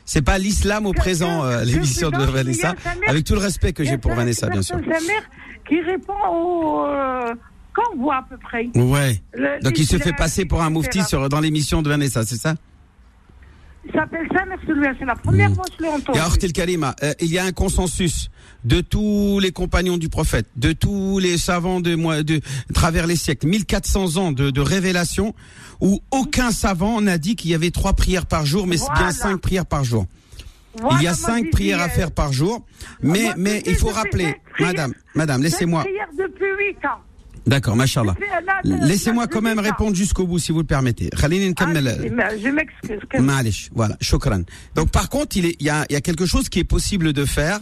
[0.09, 2.75] c'est pas l'islam au présent, euh, l'émission de Vanessa.
[3.07, 4.81] Avec tout le respect que j'ai pour Vanessa, bien sûr.
[5.69, 7.35] qui répond au euh,
[7.99, 8.71] voit à peu près.
[8.75, 9.21] Ouais.
[9.63, 12.55] Donc il se fait passer pour un moufti sur, dans l'émission de Vanessa, c'est ça?
[13.85, 14.57] Il s'appelle Samer
[14.99, 16.19] c'est la première fois que je l'ai entendu.
[17.03, 18.31] Euh, il y a un consensus
[18.65, 22.41] de tous les compagnons du prophète, de tous les savants de, de
[22.75, 25.35] travers les siècles, 1400 ans de, de révélation,
[25.81, 29.13] où aucun savant n'a dit qu'il y avait trois prières par jour, mais c'est bien
[29.13, 30.07] cinq prières par jour.
[30.93, 32.65] il y a cinq prières à faire par jour,
[33.01, 35.85] mais mais il faut rappeler, madame, madame, laissez-moi.
[36.17, 37.08] depuis ans.
[37.49, 38.15] D'accord, machallah.
[38.65, 41.09] Laissez-moi quand même répondre jusqu'au bout, si vous le permettez.
[42.21, 43.01] Ah, je m'excuse.
[43.75, 44.43] Voilà, shukran.
[44.75, 47.61] Donc, par contre, il, y, a, quelque chose qui est possible de faire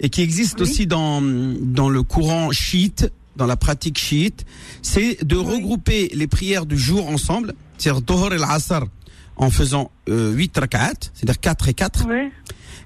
[0.00, 4.44] et qui existe aussi dans, dans le courant chiite, dans la pratique chiite,
[4.82, 8.84] c'est de regrouper les prières du jour ensemble, c'est-à-dire Dohor el Asr,
[9.36, 12.06] en faisant euh, 8 rak'at, c'est-à-dire 4 et 4,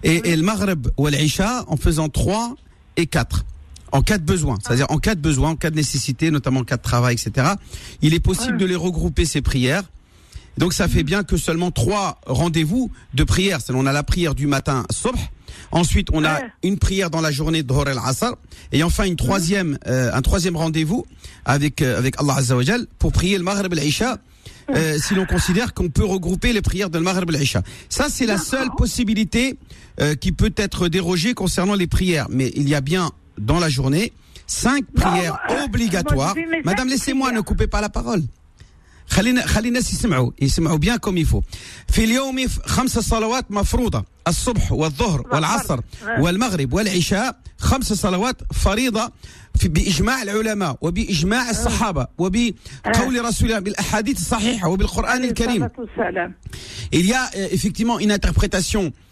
[0.04, 2.54] et, et, le Maghreb ou l'Isha en faisant 3
[2.96, 3.44] et 4
[3.96, 6.64] en cas de besoin, c'est-à-dire en cas de besoin, en cas de nécessité, notamment en
[6.64, 7.54] cas de travail, etc.
[8.02, 9.84] Il est possible de les regrouper ces prières.
[10.58, 13.58] Donc ça fait bien que seulement trois rendez-vous de prière.
[13.70, 15.16] On a la prière du matin, subh.
[15.70, 18.34] Ensuite, on a une prière dans la journée de Hor al-Asr.
[18.72, 21.06] Et enfin, une troisième, euh, un troisième rendez-vous
[21.46, 22.62] avec, euh, avec Allah Azza wa
[22.98, 24.18] pour prier le Maghrib al-Isha.
[24.74, 27.62] Euh, si l'on considère qu'on peut regrouper les prières de Maghrib al-Isha.
[27.88, 29.58] Ça, c'est la seule possibilité
[30.20, 32.26] qui peut être dérogée concernant les prières.
[32.28, 34.13] Mais il y a bien dans la journée,
[34.47, 36.35] cinq prières obligatoires.
[36.63, 38.23] Madame, laissez-moi, ne coupez pas la parole.
[39.11, 41.41] خلينا خلي الناس يسمعوا يسمعوا bien comme il faut
[41.87, 45.79] في اليوم خمس صلوات مفروضة الصبح والظهر والعصر
[46.19, 49.11] والمغرب والعشاء خمس صلوات فريضة
[49.55, 56.33] في بإجماع العلماء وبإجماع الصحابة وبقول رسول الله بالأحاديث الصحيحة وبالقرآن الكريم الصلاة والسلام.
[56.93, 59.04] il y a euh, effectivement une interprétation euh,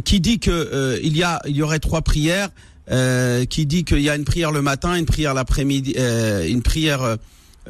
[0.00, 2.48] qui dit que euh, il y a il y aurait trois prières
[2.90, 6.62] euh, qui dit qu'il y a une prière le matin une prière l'après-midi euh, une
[6.62, 7.02] prière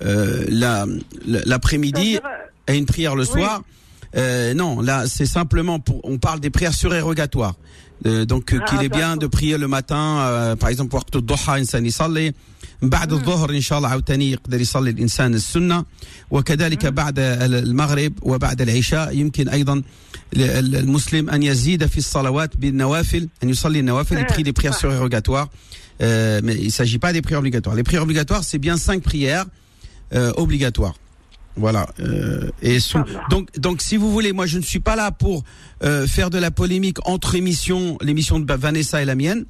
[0.04, 0.86] euh, la
[1.26, 2.18] la- l'après-midi
[2.68, 3.28] et une prière le Oui.
[3.28, 3.62] soir
[4.16, 7.62] euh, non là c'est simplement pour on parle des prières surérogatoires euh,
[8.03, 9.17] donc euh, Ah, qu'il est bien d'accord.
[9.17, 12.34] de prier le matin euh, par exemple وقت الضحى إنسان يصلي
[12.81, 15.86] بعد الظهر إن شاء الله عاوتاني يقدر يصلي الإنسان السنة
[16.31, 19.75] وكذلك بعد المغرب وبعد العشاء يمكن أيضا
[20.34, 25.49] ل- المسلم أن يزيد في الصلوات بالنوافل أن يصلي النوافل il prie des prières surérogatoires
[26.01, 29.45] euh, mais il s'agit pas des prières obligatoires les prières obligatoires c'est bien cinq prières
[30.13, 30.95] euh, obligatoires
[31.56, 31.86] voilà.
[32.00, 32.98] Euh, et sous-
[33.30, 35.42] donc, donc, si vous voulez, moi, je ne suis pas là pour
[35.82, 39.44] euh, faire de la polémique entre émissions, l'émission de Vanessa et la mienne,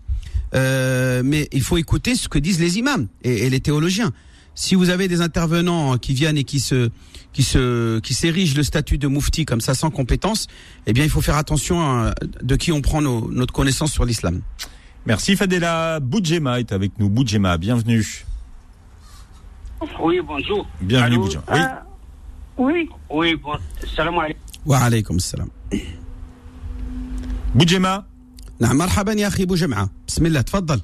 [0.55, 4.13] euh, mais il faut écouter ce que disent les imams et, et les théologiens.
[4.55, 6.89] Si vous avez des intervenants qui viennent et qui se
[7.35, 10.47] qui se qui s'érigent le statut de moufti comme ça sans compétence,
[10.87, 14.07] eh bien, il faut faire attention à de qui on prend nos- notre connaissance sur
[14.07, 14.41] l'islam.
[15.05, 16.01] Merci Fadela.
[16.01, 17.11] Boudjema est avec nous.
[17.11, 18.25] Boudjema, bienvenue.
[20.03, 20.67] Oui, bonjour.
[20.81, 21.43] Bienvenue Boudjema.
[21.53, 21.59] Oui.
[21.61, 21.86] Ah,
[22.59, 23.59] oui, Oui, bon,
[23.97, 24.41] salam alaikum.
[24.67, 25.51] Wa alaykum salam.
[27.55, 28.05] Boudjema,
[28.61, 30.81] نعم مرحبا يا أخي ابو جمعه بسم الله تفضل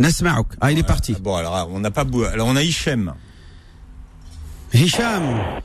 [0.00, 3.12] نسمعك ah il est parti Bon, alors, on n'a pas Bou- Alors, on a Hichem.
[4.74, 5.60] هشام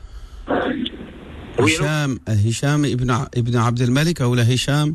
[1.60, 4.94] هشام هشام ابن ع- ابن عبد الملك أو هشام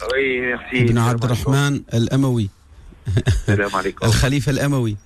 [0.00, 0.04] Oui,
[0.40, 0.74] merci.
[0.76, 2.48] ابن عبد الرحمن الاموي
[3.46, 4.04] Salam alaikum.
[4.04, 4.96] الخليفه الاموي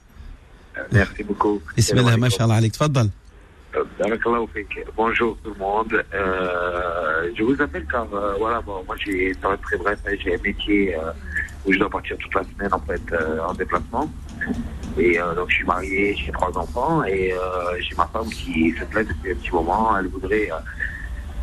[0.93, 1.77] Merci beaucoup.
[1.79, 3.11] بسم الله ما شاء الله عليك تفضل.
[4.95, 6.05] Bonjour tout le monde.
[6.13, 9.99] Euh, je vous appelle car euh, voilà, bon, moi j'ai, ça va être très bref,
[10.23, 11.13] j'ai un métier euh,
[11.65, 14.11] où je dois partir toute la semaine en fait euh, en déplacement.
[14.99, 17.33] Et euh, donc je suis marié, j'ai trois enfants et
[17.81, 19.97] j'ai ma femme qui se plaît depuis un petit moment.
[19.99, 20.51] Elle voudrait,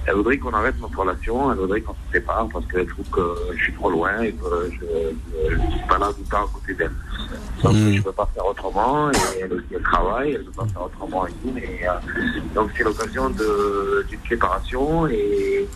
[0.05, 3.35] elle voudrait qu'on arrête notre relation, elle voudrait qu'on se sépare parce qu'elle trouve que
[3.55, 6.49] je suis trop loin et que je ne suis pas là tout le temps à
[6.53, 6.91] côté d'elle.
[7.63, 7.91] Donc Mm.
[7.93, 10.67] je ne peux pas faire autrement et elle aussi elle travaille, elle ne peut pas
[10.67, 11.25] faire autrement.
[11.27, 11.91] Et, euh,
[12.53, 15.67] donc c'est l'occasion d'une séparation et,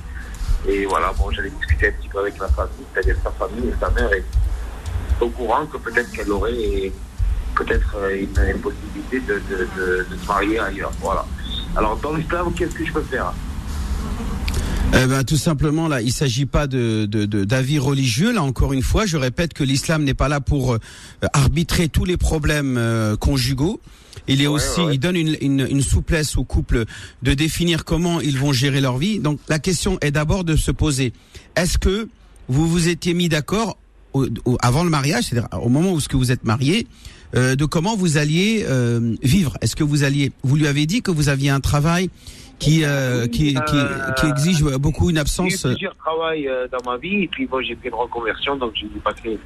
[0.67, 3.75] et voilà, bon j'allais discuter un petit peu avec la famille, c'est-à-dire sa famille et
[3.79, 4.25] sa mère est
[5.21, 6.91] au courant que peut-être qu'elle aurait
[7.55, 10.91] peut-être euh, une, une possibilité de, de, de, de se marier ailleurs.
[10.99, 11.25] Voilà.
[11.75, 13.31] Alors dans l'islam, qu'est-ce que je peux faire?
[14.93, 18.31] Eh ben, tout simplement, là, il s'agit pas de de- de- d'avis religieux.
[18.33, 20.79] Là, encore une fois, je répète que l'islam n'est pas là pour euh,
[21.33, 23.81] arbitrer tous les problèmes euh, conjugaux.
[24.29, 24.95] Il est Ouais, aussi, ouais.
[24.95, 26.85] il donne une, une, une souplesse aux couples
[27.21, 29.19] de définir comment ils vont gérer leur vie.
[29.19, 31.11] Donc, la question est d'abord de se poser
[31.55, 32.07] est-ce que
[32.47, 33.77] vous vous étiez mis d'accord
[34.13, 36.87] au- au- avant le mariage, c'est-à-dire au moment où ce que vous êtes marié,
[37.35, 39.57] euh, de comment vous alliez euh, vivre?
[39.61, 42.09] Est-ce que vous alliez, vous lui avez dit que vous aviez un travail
[42.59, 43.77] qui euh, qui, qui,
[44.17, 47.27] qui exige beaucoup une J'ai eu absence euh, plusieurs travails euh, dans ma vie et
[47.27, 49.39] puis bon, j'ai fait une reconversion, donc j'ai dû passer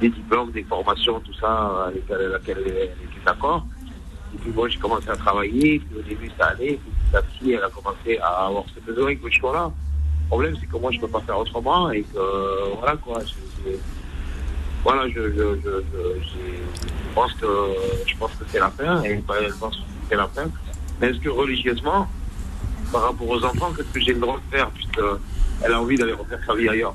[0.00, 3.64] des diplômes, des formations, tout ça, avec euh, laquelle elle était d'accord.
[4.34, 7.22] Et puis bon, j'ai commencé à travailler, puis au début ça allait, puis petit à
[7.22, 9.70] petit elle a commencé à avoir ce besoin que je sois là.
[10.24, 13.20] Le problème c'est que moi je peux pas faire autrement et que euh, voilà quoi.
[13.24, 13.76] je- je-
[14.84, 16.62] voilà, je, je, je, je, j'ai-
[17.08, 17.46] je pense que
[18.06, 20.44] je pense que c'est la fin et elle pense que c'est la fin.
[21.00, 22.06] Mais est-ce que religieusement,
[22.92, 25.00] par rapport aux enfants, qu'est-ce que j'ai le droit de faire puisque
[25.64, 26.94] elle a envie d'aller refaire sa vie ailleurs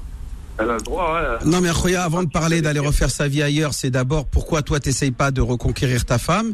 [0.59, 1.19] Elle a le droit.
[1.19, 1.39] hein.
[1.45, 4.79] Non mais Khoya, avant de parler d'aller refaire sa vie ailleurs, c'est d'abord pourquoi toi
[4.79, 6.53] t'essayes pas de reconquérir ta femme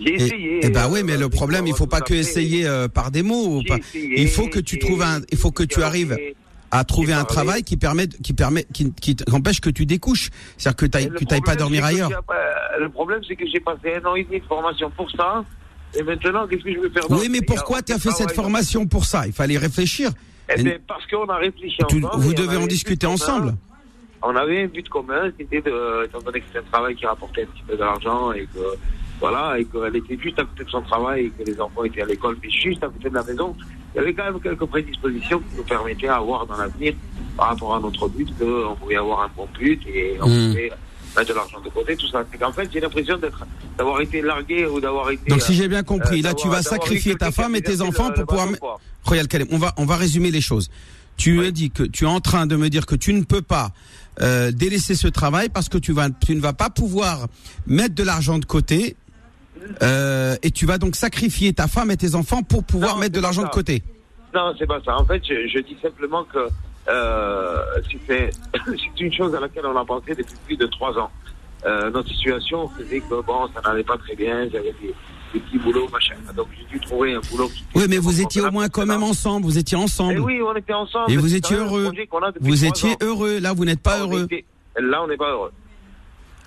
[0.00, 0.60] J'ai essayé.
[0.62, 3.22] eh ben oui, mais euh, le problème, il faut pas que essayer euh, par des
[3.22, 3.62] mots.
[3.68, 3.76] pas.
[3.76, 6.16] essayé, Il faut que tu trouves un, il faut que tu arrives
[6.72, 10.30] à trouver un travail qui permet, qui permet, qui, qui t'empêche que tu découches.
[10.56, 10.86] C'est-à-dire que
[11.18, 12.10] que t'ailles pas dormir ailleurs.
[12.78, 15.44] Le problème, c'est que j'ai passé un an et demi de formation pour ça.
[15.98, 18.86] Et maintenant, qu'est-ce que je vais faire Oui, mais pourquoi tu as fait cette formation
[18.86, 19.26] pour ça?
[19.26, 20.10] Il fallait réfléchir.
[20.56, 22.22] Eh bien, parce qu'on a réfléchi Tu- ensemble.
[22.22, 23.14] vous devez en discuter commun.
[23.14, 23.54] ensemble.
[24.22, 27.42] On avait un but commun, c'était de, étant donné que c'était un travail qui rapportait
[27.42, 28.58] un petit peu d'argent et que,
[29.20, 32.02] voilà, et qu'elle était juste à côté de son travail et que les enfants étaient
[32.02, 33.56] à l'école, puis juste à côté de la maison,
[33.94, 36.94] il y avait quand même quelques prédispositions qui nous permettaient d'avoir dans l'avenir,
[37.36, 40.48] par rapport à notre but, qu'on pouvait avoir un bon but et on Mm.
[40.48, 40.72] pouvait
[41.16, 42.24] de l'argent de côté, tout ça.
[42.38, 43.18] Qu'en fait, j'ai l'impression
[43.76, 45.28] d'avoir été largué ou d'avoir été.
[45.30, 48.08] Donc si j'ai bien compris, euh, là tu vas sacrifier ta femme et tes enfants
[48.08, 48.78] le- pour le pouvoir.
[49.04, 50.70] Royal Kalem, on va on va résumer les choses.
[51.16, 53.42] Tu me dis que tu es en train de me dire que tu ne peux
[53.42, 53.72] pas
[54.22, 57.26] euh, délaisser ce travail parce que tu vas tu ne vas pas pouvoir
[57.66, 58.96] mettre de l'argent de côté.
[59.82, 63.14] Euh, et tu vas donc sacrifier ta femme et tes enfants pour pouvoir Non, mettre
[63.14, 63.82] de l'argent de côté.
[64.34, 64.96] Non, c'est pas ça.
[64.96, 66.38] En fait, je, je dis simplement que
[66.90, 67.62] euh,
[68.08, 71.10] c'est une chose à laquelle on a pensé depuis plus de trois ans.
[71.66, 74.48] Euh, notre situation faisait que bon, ça n'allait pas très bien.
[74.50, 74.94] J'avais des,
[75.34, 76.14] des petits boulots, machin.
[76.34, 77.48] Donc j'ai dû trouver un boulot.
[77.48, 79.44] Qui Oui, mais vous étiez au moins quand même ensemble.
[79.46, 80.14] Vous étiez Et ensemble.
[80.16, 81.12] Eh oui, on était ensemble.
[81.12, 81.90] Et vous étiez heureux.
[82.40, 82.96] Vous étiez ans.
[83.02, 83.38] heureux.
[83.40, 84.24] Là, vous n'êtes pas On heureux.
[84.24, 84.44] était-
[84.78, 85.52] Là, on n'est pas heureux.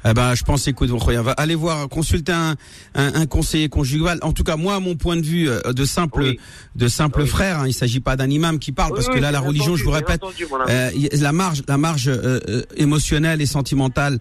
[0.05, 2.55] Eh ben, je pense, écoute, va aller voir, consulter un,
[2.95, 4.19] un, un conseiller conjugal.
[4.21, 6.39] En tout cas, moi, mon point de vue euh, de simple, Oui.
[6.75, 7.27] de simple Oui.
[7.27, 9.67] frère, hein, il s'agit pas d'un imam qui parle, Oui, parce que là, la religion,
[9.73, 14.19] entendu, je vous répète, entendu, euh, la marge, la marge euh, euh, émotionnelle et sentimentale.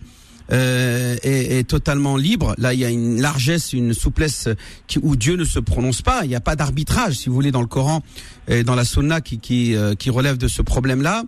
[0.52, 2.54] euh, est, est totalement libre.
[2.58, 4.48] Là, il y a une largesse, une souplesse
[4.86, 6.20] qui, où Dieu ne se prononce pas.
[6.24, 8.02] Il n'y a pas d'arbitrage, si vous voulez, dans le Coran
[8.48, 11.24] et dans la Sunna qui qui, euh, qui relève de ce problème-là.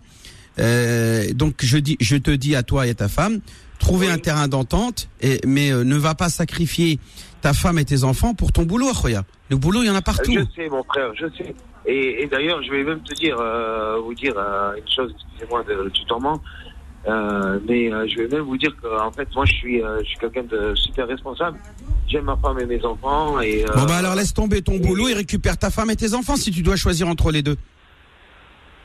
[0.59, 3.41] Euh, donc, je dis, je te dis à toi et à ta femme,
[3.85, 4.13] trouvez Oui.
[4.13, 6.99] un terrain d'entente, et mais euh, ne va pas sacrifier
[7.41, 9.25] ta femme et tes enfants pour ton boulot, Khoya.
[9.51, 10.33] Le boulot, il y en a partout.
[10.33, 11.55] Je sais, mon frère, je sais.
[11.87, 15.63] Et, et d'ailleurs, je vais même te dire, euh, vous dire euh, une chose, excusez-moi
[15.65, 16.41] de- tutoiement,
[17.07, 19.99] euh, mais euh, je vais même vous dire que, en fait, moi, je suis, euh,
[20.03, 21.59] je suis quelqu'un de super responsable.
[22.09, 23.39] J'aime ma femme et mes enfants.
[23.41, 26.15] Et, euh, Bon bah alors laisse tomber ton boulot et récupère ta femme et tes
[26.15, 27.57] enfants si tu dois choisir entre les deux.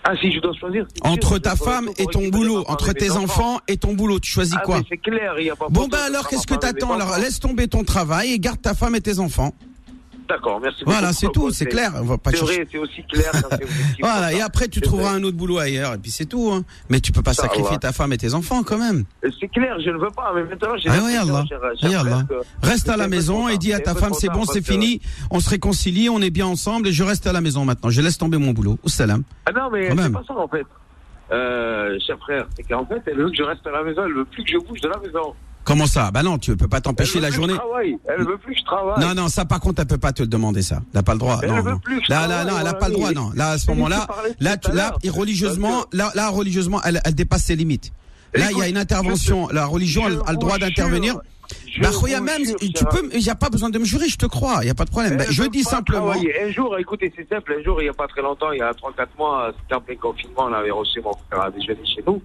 [0.03, 0.85] Ah, si je dois choisir.
[1.03, 4.63] Entre ta femme et ton boulot, entre tes enfants et ton boulot, tu choisis Ah,
[4.63, 7.83] quoi clair, y a pas Bon bah alors qu'est-ce que t'attends Alors laisse tomber ton
[7.83, 9.53] travail et garde ta femme et tes enfants.
[10.29, 11.91] D'accord, merci Voilà, beaucoup c'est pour le tout, c'est clair.
[11.95, 13.31] On va pas C'est vrai, c'est aussi clair.
[13.49, 13.65] c'est
[13.99, 16.51] Voilà, et après tu C'est trouveras un autre boulot ailleurs et puis c'est tout.
[16.53, 16.63] Hein.
[16.89, 19.05] Mais tu peux pas sacrifier ta femme et tes enfants quand même.
[19.39, 21.29] C'est clair, je ne veux pas, mais maintenant, j'ai Ah, regarde
[22.07, 22.23] là.
[22.61, 25.01] Reste à c'est la maison et dis à ta C'est femme c'est bon, c'est fini,
[25.31, 27.89] on se réconcilie, on est bien ensemble et je reste à la maison maintenant.
[27.89, 28.77] Je laisse tomber mon boulot.
[28.83, 29.23] Au salam.
[29.47, 30.65] Ah non, mais c'est pas ça en fait.
[31.31, 34.13] Euh, cher frère, c'est qu'en fait, elle veut que je reste à la maison, elle
[34.13, 35.33] veut plus que je bouge de la maison.
[35.69, 36.09] Comment ça?
[36.09, 37.53] Bah non, tu peux pas t'empêcher la journée.
[38.07, 39.05] Elle veut plus que je travaille.
[39.05, 40.77] Non, non, ça par contre, elle peut pas te le demander ça.
[40.77, 41.39] Elle n'a pas le droit.
[41.43, 41.77] Elle non, veut non.
[41.77, 43.29] plus que je Là, là, non, elle a mon pas le droit, non.
[43.35, 44.07] Là, à ce moment-là,
[44.39, 47.93] là, tu, là, et religieusement, là, là, religieusement, elle, elle dépasse ses limites.
[48.33, 49.47] Là, il y a une intervention.
[49.51, 51.19] La religion, elle a le droit d'intervenir.
[51.81, 51.89] Bah,
[52.21, 52.41] même,
[52.75, 54.71] tu peux, il n'y a pas besoin de me jurer, je te crois, il n'y
[54.71, 55.17] a pas de problème.
[55.17, 56.13] Bah, je dis simplement.
[56.13, 57.57] Un jour, écoutez, c'est simple.
[57.59, 59.81] Un jour, il n'y a pas très longtemps, il y a 3-4 mois, c'était en
[59.81, 62.21] plein confinement, on avait reçu mon frère à déjeuner chez nous.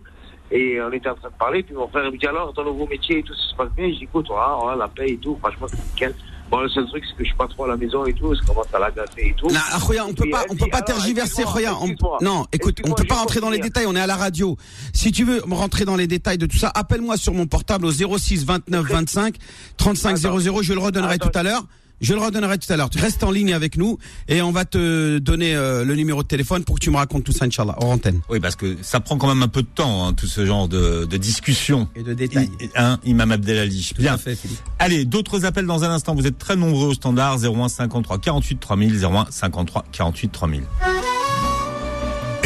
[0.56, 2.62] Et on était en train de parler, puis mon frère il me dit alors, ton
[2.62, 3.88] nouveau métier et tout, ça se passe bien?
[3.88, 6.14] Je dis écoute, voilà, voilà, la paix et tout, franchement, c'est nickel.
[6.48, 8.32] Bon, le seul truc, c'est que je suis pas trop à la maison et tout,
[8.36, 9.48] ça commence à l'agacer et tout.
[9.48, 11.74] Là, ah, Khoya, on peut Et pas, on peut dit, pas alors, tergiverser, Khoya.
[11.80, 11.96] On-.
[12.22, 14.56] Non, écoute, on peut je pas rentrer dans les détails, on est à la radio.
[14.92, 17.90] Si tu veux rentrer dans les détails de tout ça, appelle-moi sur mon portable au
[17.90, 19.34] 06 29 25
[19.76, 21.30] 35 00, je le redonnerai Attends.
[21.30, 21.64] tout à l'heure.
[22.04, 22.90] Je le redonnerai tout à l'heure.
[22.90, 26.28] Tu restes en ligne avec nous et on va te donner euh, le numéro de
[26.28, 28.20] téléphone pour que tu me racontes tout ça, Inch'Allah, hors antenne.
[28.28, 30.68] Oui, parce que ça prend quand même un peu de temps, hein, tout ce genre
[30.68, 31.88] de, de discussion.
[31.96, 32.50] Et de détails.
[32.60, 33.92] I- hein, Imam Abdelali.
[33.98, 34.18] Bien.
[34.18, 34.58] fait, Philippe.
[34.78, 36.14] Allez, d'autres appels dans un instant.
[36.14, 40.62] Vous êtes très nombreux au standard 01 53 48 3000 01 53 48 3000.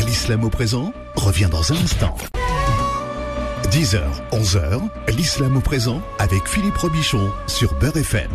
[0.07, 2.17] L'islam au présent revient dans un instant.
[3.71, 4.01] 10h,
[4.33, 4.81] 11h,
[5.17, 8.31] l'islam au présent avec Philippe Robichon sur Beurre FM.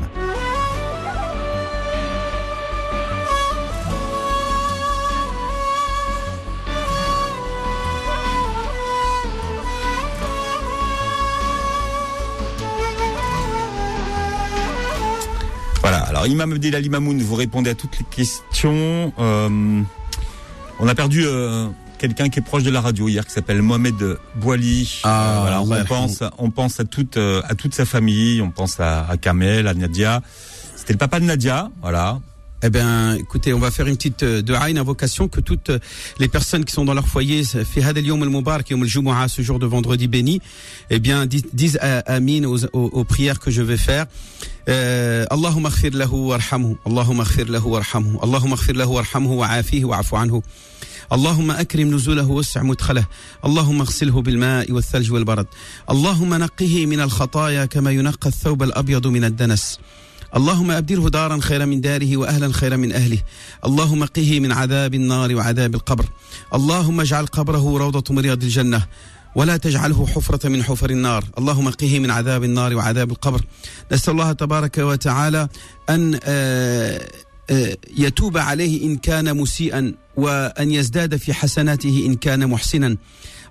[15.83, 15.99] Voilà.
[16.03, 19.13] Alors, Imam Abdelali Mamoun, vous répondez à toutes les questions.
[19.19, 19.81] Euh,
[20.79, 21.67] on a perdu euh,
[21.97, 25.01] quelqu'un qui est proche de la radio hier, qui s'appelle Mohamed Bouali.
[25.03, 28.41] Ah, Euh, voilà, Allah on pense, on pense à toute, à toute sa famille.
[28.41, 30.21] On pense à, à Kamel, à Nadia.
[30.77, 31.69] C'était le papa de Nadia.
[31.81, 32.19] Voilà.
[32.62, 35.78] Eh bien, écoutez, on va faire une petite euh, dua, une invocation que toutes euh,
[36.18, 39.60] les personnes qui sont dans leur foyer, fi hada al-yawm al-mubarak, yawm al-jumu'ah, ce jour
[39.60, 40.40] de vendredi béni,
[40.90, 44.06] eh bien, dis- disent euh, amin aux, aux, aux prières que je vais faire.
[44.68, 46.74] Euh, Allahumma aghfir lahu warhamhu.
[46.84, 48.18] Allahumma aghfir lahu warhamhu.
[48.24, 50.42] Allahumma aghfir lahu warhamhu wa'afihi wa'afu anhu.
[51.12, 53.04] اللهم أكرم نزوله واسع مدخله
[53.44, 55.46] اللهم اغسله بالماء والثلج والبرد
[55.90, 59.78] اللهم نقه من الخطايا كما ينقى الثوب الأبيض من الدنس
[60.35, 63.17] اللهم أبدله دارا خيرا من داره وأهلا خيرا من أهله.
[63.65, 66.05] اللهم قه من عذاب النار وعذاب القبر.
[66.53, 68.85] اللهم اجعل قبره روضة من رياض الجنة.
[69.35, 71.25] ولا تجعله حفرة من حفر النار.
[71.37, 73.41] اللهم قه من عذاب النار وعذاب القبر.
[73.91, 75.47] نسأل الله تبارك وتعالى
[75.89, 77.09] أن آه،
[77.49, 82.97] آه، يتوب عليه إن كان مسيئا وأن يزداد في حسناته إن كان محسنا.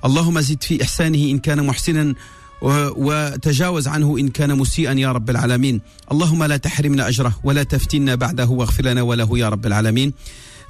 [0.05, 2.15] اللهم زد في إحسانه إن كان محسنا
[2.63, 5.81] وتجاوز عنه إن كان مسيئا يا رب العالمين.
[6.13, 10.13] اللهم لا تحرمنا أجره ولا تفتنا بعده واغفر لنا وله يا رب العالمين.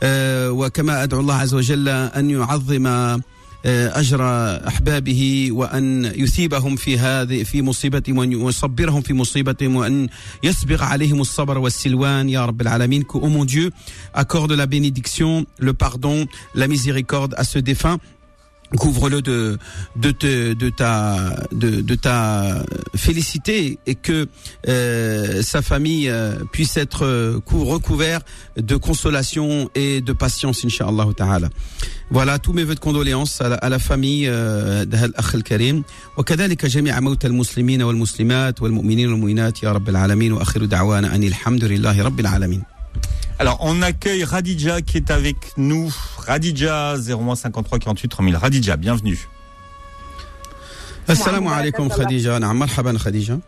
[0.02, 4.22] آه، وكما أدعو الله عز وجل أن يعظم آه، أجر
[4.68, 10.08] أحبابه وأن يثيبهم في هذه في مصيبتهم وأن يصبرهم في مصيبتهم وأن
[10.42, 13.04] يسبغ عليهم الصبر والسلوان يا رب العالمين.
[13.14, 13.70] Oh mon Dieu
[14.14, 17.98] accorde la bénédiction le pardon la miséricorde à ce défunt
[18.77, 19.57] couvre-le de
[19.95, 22.65] de, te- de ta de, de ta
[22.97, 24.27] félicité et que
[24.67, 28.19] euh, sa famille euh, puisse être euh, cou- recouvert
[28.57, 31.47] de consolation et de patience inshallah ta'ala.
[32.11, 35.83] Voilà tous mes vœux de condoléances à la, à la famille euh, de الأخ الكريم
[36.17, 42.03] وكذلك جميع موتى المسلمين والمسلمات والمؤمنين والمؤمنات يا رب العالمين وآخر دعوانا أن الحمد لله
[42.03, 42.63] رب العالمين
[43.41, 45.93] Alors, on accueille Radija qui est avec nous.
[46.27, 48.35] Radija, 0153 48 3000.
[48.35, 49.27] Radija, bienvenue.
[51.09, 53.39] السلام عليكم خديجة نعم مرحبا خديجة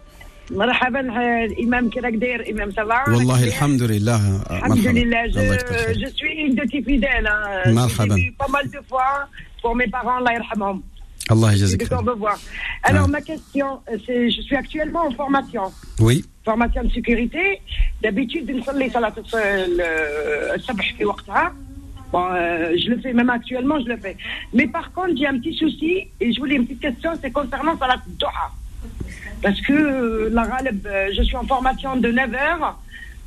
[0.51, 5.53] مرحبا آه، الامام كي راك داير امام سافا والله الحمد لله الحمد مرحبا لله الله
[5.53, 5.95] يكتر je, خير.
[5.95, 7.67] je suis une de tes fidèles hein.
[7.67, 8.15] مرحبا.
[8.15, 9.27] J'ai vu pas mal de fois
[9.61, 10.83] pour mes parents الله يرحمهم
[11.30, 12.36] Allah au.
[12.82, 13.08] Alors, ah.
[13.08, 15.72] ma question, euh, c'est je suis actuellement en formation.
[16.00, 16.24] Oui.
[16.44, 17.60] Formation de sécurité.
[18.02, 18.60] D'habitude, euh,
[19.80, 20.58] euh,
[22.12, 22.24] bon,
[22.76, 24.16] je le fais même actuellement, je le fais.
[24.52, 27.78] Mais par contre, j'ai un petit souci et je voulais une petite question, c'est concernant
[27.78, 28.50] Salat Doha.
[29.42, 30.46] Parce que euh, la
[31.12, 32.74] je suis en formation de 9h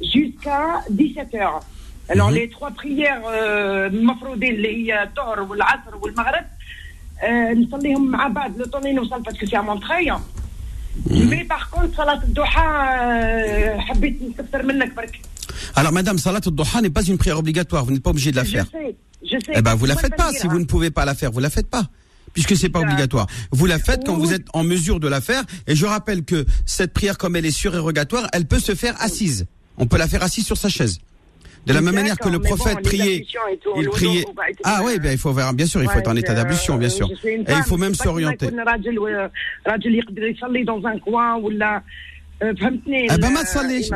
[0.01, 1.61] jusqu'à 17h.
[2.09, 2.35] Alors, mm -hmm.
[2.35, 3.89] les trois prières, euh,
[7.54, 10.10] نصليهم مع بعض لو طوني نوصل باسكو سي مونتري
[11.06, 15.20] مي باغ كونت صلاة الضحى آه، حبيت نكثر منك برك
[15.76, 17.84] Alors, Madame, Salat al-Duha n'est pas une prière obligatoire.
[17.84, 18.66] Vous n'êtes pas obligé de la Je faire.
[18.72, 18.94] sais,
[19.30, 19.52] je sais.
[19.58, 20.28] Eh ben, vous la Moi, faites je pas.
[20.28, 20.60] veux Si dire, vous hein.
[20.60, 21.84] ne pouvez pas la faire, vous la faites pas.
[22.34, 22.92] Puisque c'est pas D'accord.
[22.94, 23.26] obligatoire.
[23.58, 24.22] Vous la faites quand Oui.
[24.24, 25.42] vous êtes en mesure de la faire.
[25.68, 26.38] Et je rappelle que
[26.76, 29.40] cette prière, comme elle est surérogatoire, elle peut se faire assise.
[29.82, 30.98] On peut la faire assise sur sa chaise.
[31.67, 33.25] De la même manière que le prophète priait,
[33.77, 34.25] il priait.
[34.63, 36.89] Ah oui, bien, il faut voir, bien sûr, il faut être en état d'ablution, bien
[36.89, 37.09] sûr.
[37.25, 38.49] Et il faut même s'orienter.
[43.09, 43.29] Ah bah,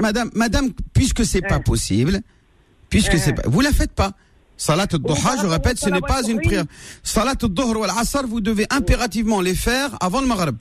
[0.02, 2.20] madame, madame, puisque c'est pas possible,
[2.90, 4.12] puisque c'est pas, vous la faites pas.
[4.58, 6.66] Salat al-Duha, je répète, ce n'est pas une prière.
[7.02, 10.56] Salat al-Duhr ou al-Asr, vous devez impérativement les faire avant le Maghreb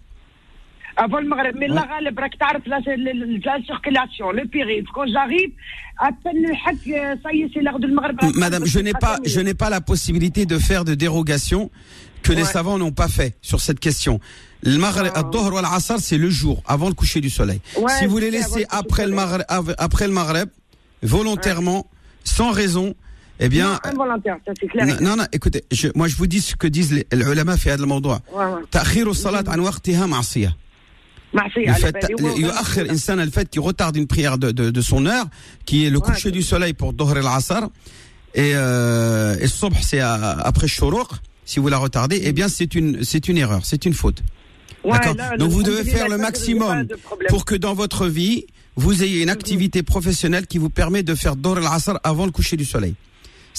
[0.97, 1.57] avant le Maghreb.
[1.59, 2.37] Mais là, le braque,
[2.67, 4.87] la circulation, le périph.
[4.95, 5.51] Quand j'arrive,
[5.99, 8.17] à peine le hack, euh, ça y est, c'est l'heure du Maghreb.
[8.35, 11.71] Madame, je n'ai pas, je n'ai pas la possibilité de faire de dérogation
[12.23, 12.37] que ouais.
[12.37, 14.21] les savants n'ont pas fait sur cette question.
[14.63, 15.99] Le Maghreb, ah.
[15.99, 17.61] c'est le jour, avant le coucher du soleil.
[17.79, 19.43] Ouais, si vous les laissez après le, Maghreb,
[19.79, 20.51] après le Maghreb,
[21.03, 21.85] volontairement, ouais.
[22.25, 22.95] sans raison,
[23.43, 24.05] eh bien, non,
[24.45, 25.01] ça clair.
[25.01, 27.71] Non, non, écoutez, je, moi je vous dis ce que disent les, les ulama fait
[27.71, 28.19] al-mawdu'.
[28.71, 30.07] Ta'khir salat an waqtiha
[33.25, 35.27] le fait qu'il retarde une prière de, de, de, son heure,
[35.65, 37.69] qui est le coucher du soleil pour Dohr al-Asr,
[38.35, 39.47] et, euh, et
[39.83, 41.09] c'est après Shouruq,
[41.45, 44.23] si vous la retardez, eh bien, c'est une, c'est une erreur, c'est une faute.
[44.85, 46.87] D'accord Donc, vous devez faire le maximum
[47.29, 51.37] pour que dans votre vie, vous ayez une activité professionnelle qui vous permet de faire
[51.37, 52.95] Dohr al-Asr avant le coucher du soleil.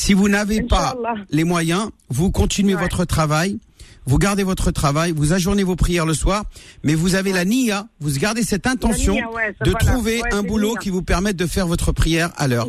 [0.03, 0.95] Si vous n'avez pas
[1.29, 2.81] les moyens, vous continuez Ouais.
[2.81, 3.59] votre travail,
[4.07, 6.43] vous gardez votre travail, vous ajournez vos prières le soir,
[6.83, 9.77] mais vous avez la niya, vous gardez cette intention ouais, de voilà.
[9.85, 12.65] trouver Ouais, un boulot qui vous permette de faire votre prière à l'heure.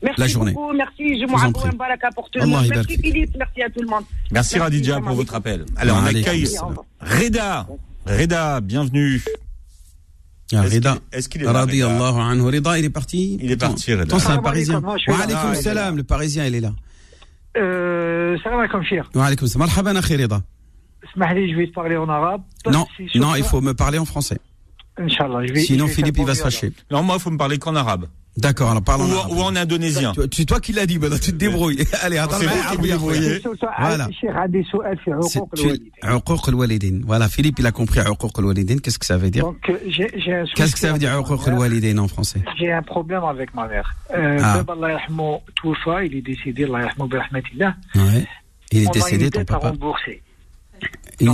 [0.00, 0.52] Merci La journée.
[0.52, 1.76] beaucoup, merci, je vous en vous prie.
[1.76, 2.64] baraka pour tout le Allah monde.
[2.66, 3.02] yabarak Merci.
[3.02, 4.04] Philippe, merci à tout le monde.
[4.30, 5.66] Merci, Radija salam pour votre appel.
[5.76, 6.48] Alors, on accueille
[7.00, 7.66] Reda.
[8.06, 9.20] Reda, bienvenue.
[10.54, 10.98] Ah, Rida.
[11.12, 12.48] Est-ce qu'il est, est.
[12.48, 13.38] Rida, il est parti.
[13.40, 14.04] Il est parti, Rida.
[14.04, 14.80] Attends, c'est un Parisien.
[14.80, 16.72] Wa alaykoum salam, le Parisien, il est là.
[17.56, 19.10] Euh, salam alaikum, cher.
[19.14, 19.56] Wa salam.
[19.56, 20.40] Marhaban, akhi Rida.
[21.14, 22.42] Smahli, je vais te parler en arabe.
[22.70, 22.86] Non,
[23.36, 24.38] il faut me parler en français.
[25.56, 26.72] Sinon, Philippe, il va se fâcher.
[26.90, 28.06] Non, moi, il faut me parler qu'en arabe.
[28.38, 29.32] D'accord, alors parle en arabe.
[29.32, 30.12] Ou en indonésien.
[30.32, 31.84] C'est toi qui l'as dit, maintenant tu te débrouilles.
[32.02, 32.36] Allez, attends,
[33.80, 34.08] Voilà.
[37.04, 39.44] Voilà, Philippe, il a compris Qu'est-ce que ça veut dire
[40.54, 43.92] Qu'est-ce que ça veut dire en français J'ai un problème avec ma mère.
[44.14, 44.62] Euh, ah.
[46.04, 46.60] Il est décédé,
[48.70, 49.72] Il est décédé, ton papa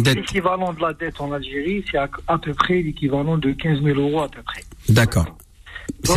[0.01, 0.17] dette.
[0.17, 3.99] l'équivalent de la dette en Algérie, c'est à, à peu près l'équivalent de 15 000
[4.01, 4.63] euros à peu près.
[4.89, 5.37] D'accord.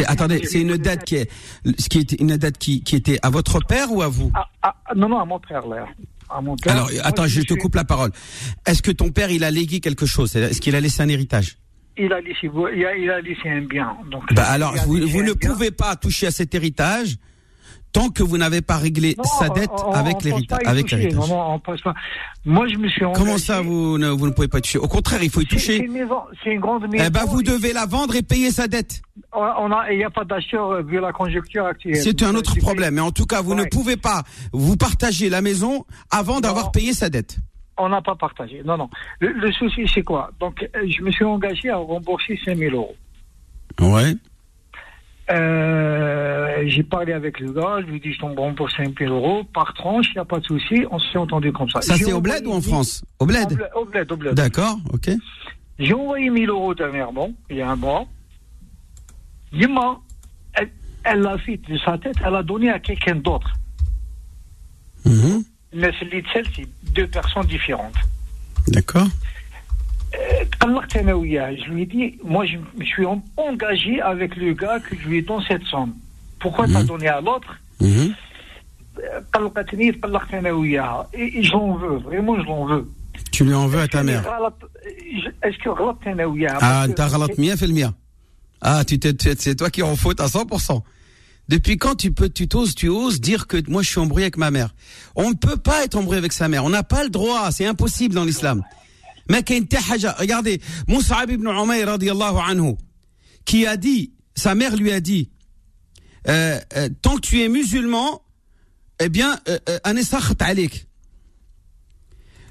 [0.07, 1.31] Attendez, c'est une dette qui est,
[1.77, 4.31] ce qui est une dette qui, qui était à votre père ou à vous?
[4.33, 5.87] Ah, ah, non, non, à mon père, là.
[6.29, 6.73] À mon père.
[6.73, 8.11] Alors, Moi, attends, je te coupe la parole.
[8.65, 10.35] Est-ce que ton père, il a légué quelque chose?
[10.35, 11.57] Est-ce qu'il a laissé un héritage?
[11.97, 13.95] Il a laissé, il a, il a laissé un bien.
[14.11, 15.49] Donc, Bah alors, vous, ne bien.
[15.51, 17.15] pouvez pas toucher à cet héritage
[17.91, 20.59] tant que vous n'avez pas réglé Non, sa dette on- on avec l'héritage.
[20.65, 20.93] Avec.
[22.45, 24.77] Moi, je me suis Comment ça, vous ne, vous ne pouvez pas y toucher?
[24.79, 25.77] Au contraire, il faut y C'est toucher.
[25.83, 27.03] une maison, c'est une grande maison.
[27.05, 29.01] Eh ben, vous Et devez la vendre et payer sa dette.
[29.33, 31.95] On a, il n'y a pas d'acheteur euh, vu la conjoncture actuelle.
[31.97, 32.95] C'est un autre j'ai problème.
[32.95, 34.23] Mais en tout cas, vous ne pouvez pas
[34.53, 37.37] vous partager la maison avant d'avoir payé sa dette.
[37.77, 38.61] On n'a pas partagé.
[38.65, 38.89] Non, non.
[39.19, 40.31] Le, le souci, c'est quoi?
[40.39, 42.95] Donc, euh, je me suis engagé à rembourser 5 000 euros.
[43.79, 44.15] Ouais.
[45.29, 49.13] Euh, j'ai parlé avec le gars, je lui ai dit je tombe rembourse 5 000
[49.13, 51.81] euros par tranche, il n'y a pas de souci, on s'est entendu comme ça.
[51.81, 54.33] Ça, c'est au bled ou en France Au bled Au bled, au bled.
[54.35, 55.09] D'accord, ok.
[55.79, 58.05] J'ai envoyé 1000 euros dernièrement, il y a un mois.
[59.51, 59.99] Dima,
[60.53, 60.69] elle,
[61.03, 63.53] elle l'a fait de sa tête, elle a donné à quelqu'un d'autre.
[65.05, 65.43] Mhm.
[65.73, 67.95] Mais c'est deux personnes différentes.
[68.67, 69.07] D'accord
[71.57, 73.05] je lui ai dit, moi je, suis
[73.35, 75.93] engagé avec le gars que je lui donne cette somme.
[76.39, 76.73] Pourquoi mhm.
[76.73, 78.07] t'as donné à l'autre mmh.
[81.13, 81.43] Et
[81.75, 82.89] veux, vraiment je l'en veux.
[83.31, 84.23] Tu lui en veux à ta mère
[85.43, 85.69] Est-ce que
[86.61, 87.07] Ah, t'as
[88.61, 90.81] Ah, c'est toi qui en faute à 100%.
[91.47, 94.37] Depuis quand tu peux, tu t'oses, tu oses dire que moi je suis embrouillé avec
[94.37, 94.73] ma mère?
[95.15, 96.65] On ne peut pas être embrouillé avec sa mère.
[96.65, 97.51] On n'a pas le droit.
[97.51, 98.63] C'est impossible dans l'islam.
[99.28, 100.14] Mais كاين حتى حاجة.
[100.18, 102.74] Regardez, Mus'ab ibn Umayr radiyallahu anhu,
[103.44, 105.30] qui a dit, sa mère lui a dit,
[106.28, 108.20] euh, euh, tant que tu es musulman,
[109.00, 110.86] eh bien, euh, euh, أنا ساخط عليك.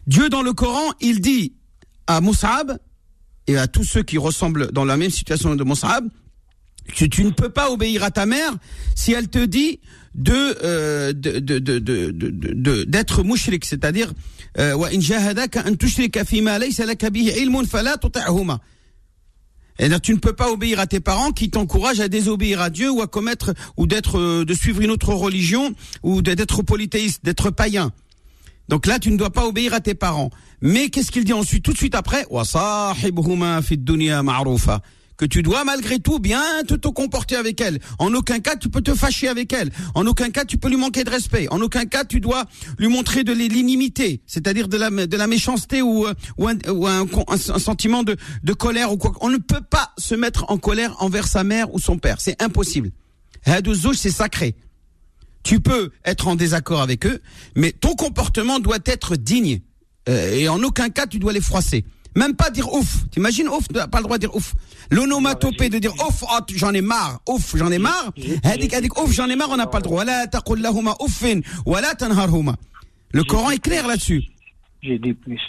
[0.07, 1.53] Dieu dans le Coran, il dit
[2.07, 2.77] à Mus'ab
[3.47, 6.07] et à tous ceux qui ressemblent dans la même situation de Mus'ab
[6.95, 8.53] que tu ne peux pas obéir à ta mère
[8.95, 9.79] si elle te dit
[10.15, 10.33] de
[10.63, 14.11] euh, de de de de de- de- d'être mushrik, c'est-à-dire
[14.56, 18.60] in jahadaka an tushrika fima laysa laka bihi ilmun fala tuti'huma.
[19.78, 22.90] Et tu ne peux pas obéir à tes parents qui t'encouragent à désobéir à Dieu
[22.90, 27.50] ou à commettre ou d'être euh, de suivre une autre religion ou d'être polythéiste, d'être
[27.50, 27.92] païen.
[28.68, 30.30] Donc là, tu ne dois pas obéir à tes parents.
[30.60, 32.24] Mais qu'est-ce qu'il dit ensuite, tout de suite après?
[35.16, 37.78] Que tu dois malgré tout bien te, te comporter avec elle.
[37.98, 39.70] En aucun cas tu peux te fâcher avec elle.
[39.94, 41.48] En aucun cas tu peux lui manquer de respect.
[41.50, 42.44] En aucun cas tu dois
[42.78, 47.06] lui montrer de l'inimité, c'est-à-dire de la, de la méchanceté ou, euh, ou, un,
[47.36, 49.12] sentiment de, de colère ou quoi.
[49.20, 52.20] On ne peut pas se mettre en colère envers sa mère ou son père.
[52.20, 52.90] C'est impossible.
[53.44, 54.56] Hadou Zouj, c'est sacré.
[55.42, 57.22] Tu peux être en désaccord avec eux,
[57.54, 59.60] mais ton comportement doit être digne.
[60.08, 61.84] Euh, et en aucun cas, tu dois les froisser.
[62.16, 63.04] Même pas dire ouf.
[63.10, 64.54] T'imagines ouf, tu n'as pas le droit de dire ouf.
[64.90, 68.10] L'onomatopée de dire ouf, oh, j'en ai marre, ouf, j'en ai marre.
[68.42, 70.04] Hadik, hadik, ouf, j'en ai marre, on n'a pas le droit.
[73.12, 74.24] Le Coran est clair là-dessus.
[74.82, 75.40] j'ai dit plus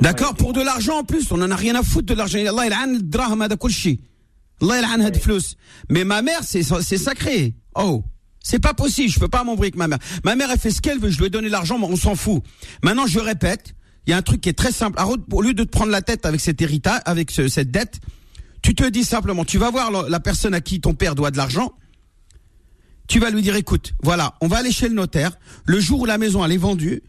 [0.00, 2.38] D'accord Pour de l'argent en plus, on en a rien à foutre de l'argent.
[2.38, 4.00] Allah il an draham hada kul shi.
[4.62, 5.56] Allah il an had flus.
[5.90, 7.54] Mais ma mère, c'est c'est sacré.
[7.74, 8.04] Oh.
[8.40, 9.98] C'est pas possible, je peux pas m'embrouiller avec ma mère.
[10.24, 12.14] Ma mère, elle fait ce qu'elle veut, je lui ai donné l'argent, mais on s'en
[12.14, 12.42] fout.
[12.82, 13.74] Maintenant, je répète,
[14.08, 14.98] il y a un truc qui est très simple.
[15.32, 18.00] Au lieu de te prendre la tête avec cet héritage, avec ce- cette dette,
[18.62, 21.36] tu te dis simplement, tu vas voir la- personne à qui ton père doit de
[21.36, 21.72] l'argent,
[23.06, 25.32] tu vas lui dire, écoute, voilà, on va aller chez le notaire,
[25.66, 27.02] le jour où la maison elle est vendue,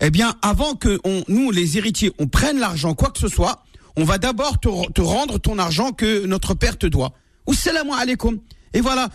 [0.00, 3.64] eh bien, avant que on, nous, les héritiers, on prenne l'argent, quoi que ce soit,
[3.96, 7.12] on va d'abord te, re- te rendre ton argent que notre père te doit.
[7.46, 8.38] Oussalamu alaikum.
[8.72, 9.08] Et voilà,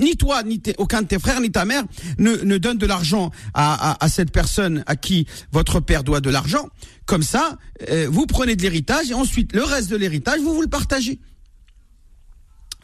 [0.00, 1.84] ni toi, ni aucun de tes frères, ni ta mère
[2.18, 6.20] ne, ne donne de l'argent à, à, à cette personne à qui votre père doit
[6.20, 6.68] de l'argent.
[7.06, 7.58] Comme ça,
[7.90, 11.18] euh, vous prenez de l'héritage et ensuite, le reste de l'héritage, vous vous le partagez.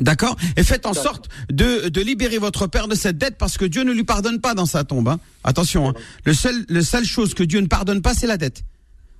[0.01, 0.37] D'accord?
[0.57, 3.83] Et faites en sorte de, de libérer votre père de cette dette parce que Dieu
[3.83, 5.09] ne lui pardonne pas dans sa tombe.
[5.09, 5.19] hein.
[5.43, 5.95] Attention, hein.
[6.25, 8.63] le seul, le seule chose que Dieu ne pardonne pas, c'est la dette.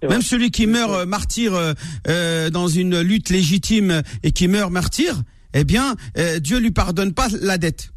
[0.03, 1.73] Même celui qui meurt euh, martyr euh,
[2.07, 5.23] euh, dans une lutte légitime et qui meurt martyr,
[5.55, 7.91] eh bien, euh, Dieu lui pardonne pas la dette.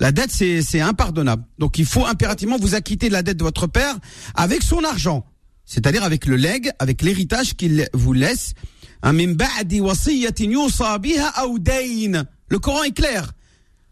[0.00, 1.44] La dette, c'est c'est impardonnable.
[1.58, 3.96] Donc, il faut impérativement vous acquitter de la dette de votre père
[4.34, 5.24] avec son argent,
[5.64, 8.54] c'est-à-dire avec le legs, avec l'héritage qu'il vous laisse.
[11.58, 12.24] Dayn.
[12.48, 13.32] Le Coran est clair.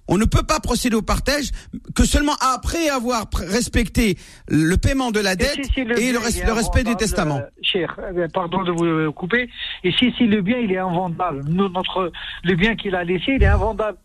[0.09, 1.51] On ne peut pas procéder au partage
[1.95, 6.41] que seulement après avoir respecté le paiement de la dette si- et, le, res- il
[6.41, 7.39] est le respect du testament.
[7.39, 9.49] euh, cher, euh, pardon de vous euh, couper.
[9.85, 12.11] Et si, si le bien il est invendable, nous, notre,
[12.45, 13.97] le bien qu'il a laissé, il est invendable.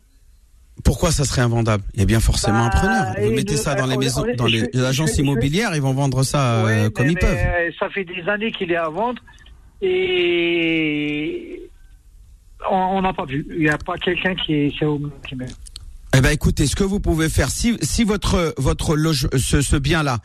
[0.84, 1.84] Pourquoi ça serait invendable?
[1.96, 3.06] Il y a bien forcément un Bah, preneur.
[3.20, 5.16] Vous et mettez le- ça dans les on- maisons, on- dans les je- agences je-
[5.16, 7.38] je- immobilières, ils vont vendre ça euh, comme mais- ils peuvent.
[7.80, 9.20] ça fait des années qu'il est à vendre
[9.82, 11.62] et
[12.70, 13.46] on n'a pas vu.
[13.50, 15.36] Il n'y a pas quelqu'un qui est, c'est au- qui.
[16.16, 19.76] Eh ben écoutez, ce que vous pouvez faire, si si votre votre loge, ce, ce
[19.76, 20.20] bien-là,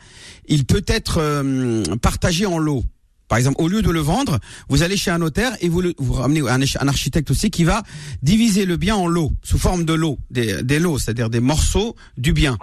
[0.47, 2.83] il peut être euh, partagé en lots.
[3.27, 5.93] Par exemple, au lieu de le vendre, vous allez chez un notaire et vous le,
[5.97, 7.83] vous ramenez un, un architecte aussi qui va
[8.21, 11.95] diviser le bien en lots, sous forme de lots, des, des lots, c'est-à-dire des morceaux
[12.17, 12.57] du bien.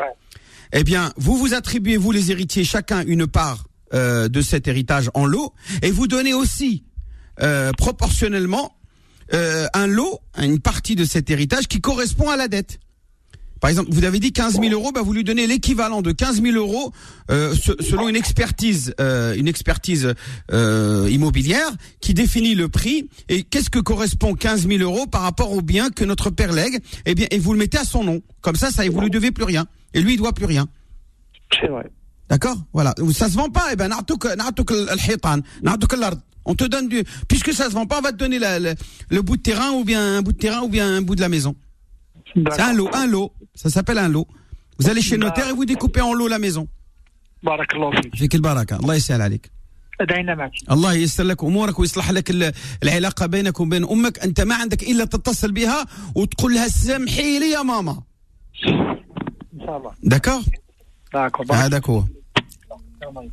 [0.73, 3.65] Eh bien, vous vous attribuez vous les héritiers chacun une part
[3.95, 5.53] euh, de cet héritage en lot
[5.83, 6.85] et vous donnez aussi
[7.43, 8.77] euh, proportionnellement
[9.35, 12.79] euh, un lot, une partie de cet héritage qui correspond à la dette.
[13.61, 16.43] Par exemple, vous avez dit 15 000 euros, bah vous lui donnez l'équivalent de 15
[16.43, 16.93] 000 euros
[17.31, 20.15] euh, selon une expertise, euh, une expertise
[20.51, 25.53] euh, immobilière qui définit le prix et qu'est-ce que correspond 15 000 euros par rapport
[25.53, 26.81] au bien que notre père lègue?
[27.05, 28.23] Eh bien, et vous le mettez à son nom.
[28.41, 29.67] Comme ça, ça et vous lui devez plus rien.
[29.93, 30.67] Et lui, il doit plus rien.
[31.61, 31.91] C'est vrai.
[32.31, 32.57] D'accord?
[32.73, 32.95] Voilà.
[33.13, 33.91] Ça se vend pas, eh ben,
[36.47, 37.05] on te donne du.
[37.29, 38.75] Puisque ça se vend pas, on va te donner la, la,
[39.11, 41.21] le bout de terrain ou bien un bout de terrain ou bien un bout de
[41.21, 41.55] la maison.
[42.56, 43.32] C'est un lot, un lot.
[43.62, 44.28] Ça s'appelle un lot.
[44.80, 46.68] Vous allez chez le notaire et vous découpez en lot la maison.
[47.44, 49.52] بارك الله فيك فيك البركة الله يسهل عليك
[50.02, 52.54] ادعينا معك الله ييسر لك امورك ويصلح لك ال-
[52.84, 57.62] العلاقه بينك وبين امك انت ما عندك الا تتصل بها وتقول لها سامحي لي يا
[57.62, 58.02] ماما
[59.54, 60.42] ان شاء الله داكور
[61.14, 62.04] داكور بارك هذاك هو
[63.10, 63.30] الله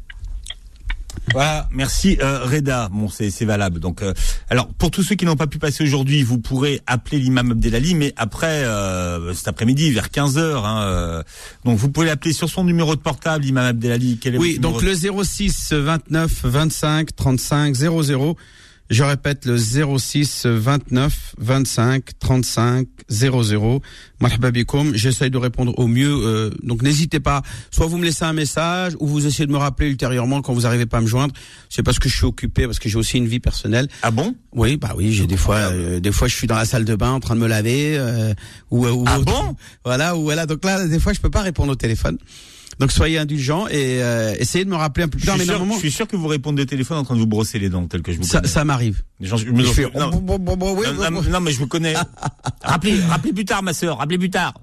[1.34, 2.90] Voilà, merci euh, Reda.
[2.92, 3.80] Bon, c'est c'est valable.
[3.80, 4.14] Donc, euh,
[4.50, 7.96] alors pour tous ceux qui n'ont pas pu passer aujourd'hui, vous pourrez appeler l'imam Abdelali,
[7.96, 11.24] mais après euh, cet après-midi vers 15 h Hein, euh,
[11.66, 14.18] donc vous pouvez l'appeler sur son numéro de portable, l'imam Abdelali.
[14.22, 18.38] Quel est Oui, votre donc le 06 29 25 35 00.
[18.90, 23.82] Je répète le 06 29 25 35 00.
[24.22, 24.96] Marhaba bikoum.
[24.96, 26.10] J'essaye de répondre au mieux.
[26.26, 27.42] euh, donc n'hésitez pas.
[27.72, 30.66] Soit vous me laissez un message ou vous essayez de me rappeler ultérieurement quand vous
[30.66, 31.34] arrivez pas à me joindre.
[31.70, 33.88] C'est parce que je suis occupé, parce que j'ai aussi une vie personnelle.
[34.04, 34.36] Ah bon?
[34.54, 36.96] Oui, bah oui, j'ai des fois, euh, des fois je suis dans la salle de
[36.96, 37.98] bain en train de me laver.
[37.98, 38.34] euh,
[38.72, 39.56] ou, ou Ah bon?
[39.84, 40.46] Voilà, ou voilà.
[40.46, 42.18] Donc là, des fois, je peux pas répondre au téléphone.
[42.80, 45.36] Donc soyez indulgents et euh, essayez de me rappeler un peu plus je tard.
[45.36, 47.20] suis, Mais sûr, normalement, je suis sûr que vous répondez au téléphone en train de
[47.20, 48.48] vous brosser les dents, tel que je vous ça, connais.
[48.52, 49.02] ça m'arrive.
[49.20, 51.28] Gens- je me- Je fais- non, bon, bon, bon, oui, non, oui, non, oui.
[51.30, 51.96] non, mais je vous connais.
[52.62, 53.98] rappelez, rappelez plus tard, ma sœur.
[53.98, 54.54] Rappelez plus tard.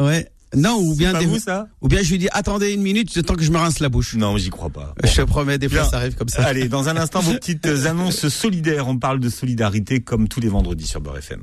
[0.00, 0.28] Ouais.
[0.56, 3.24] Non, ou bien des- vous, ça ou bien je lui dis attendez une minute, le
[3.24, 4.14] temps que je me rince la bouche.
[4.14, 4.94] Non, j'y crois pas.
[5.02, 5.90] Je te promets, des fois Bien.
[5.90, 6.44] ça arrive comme ça.
[6.44, 8.86] Allez, dans un instant, vos petites annonces solidaires.
[8.86, 11.42] On parle de solidarité comme tous les vendredis sur Beurre FM.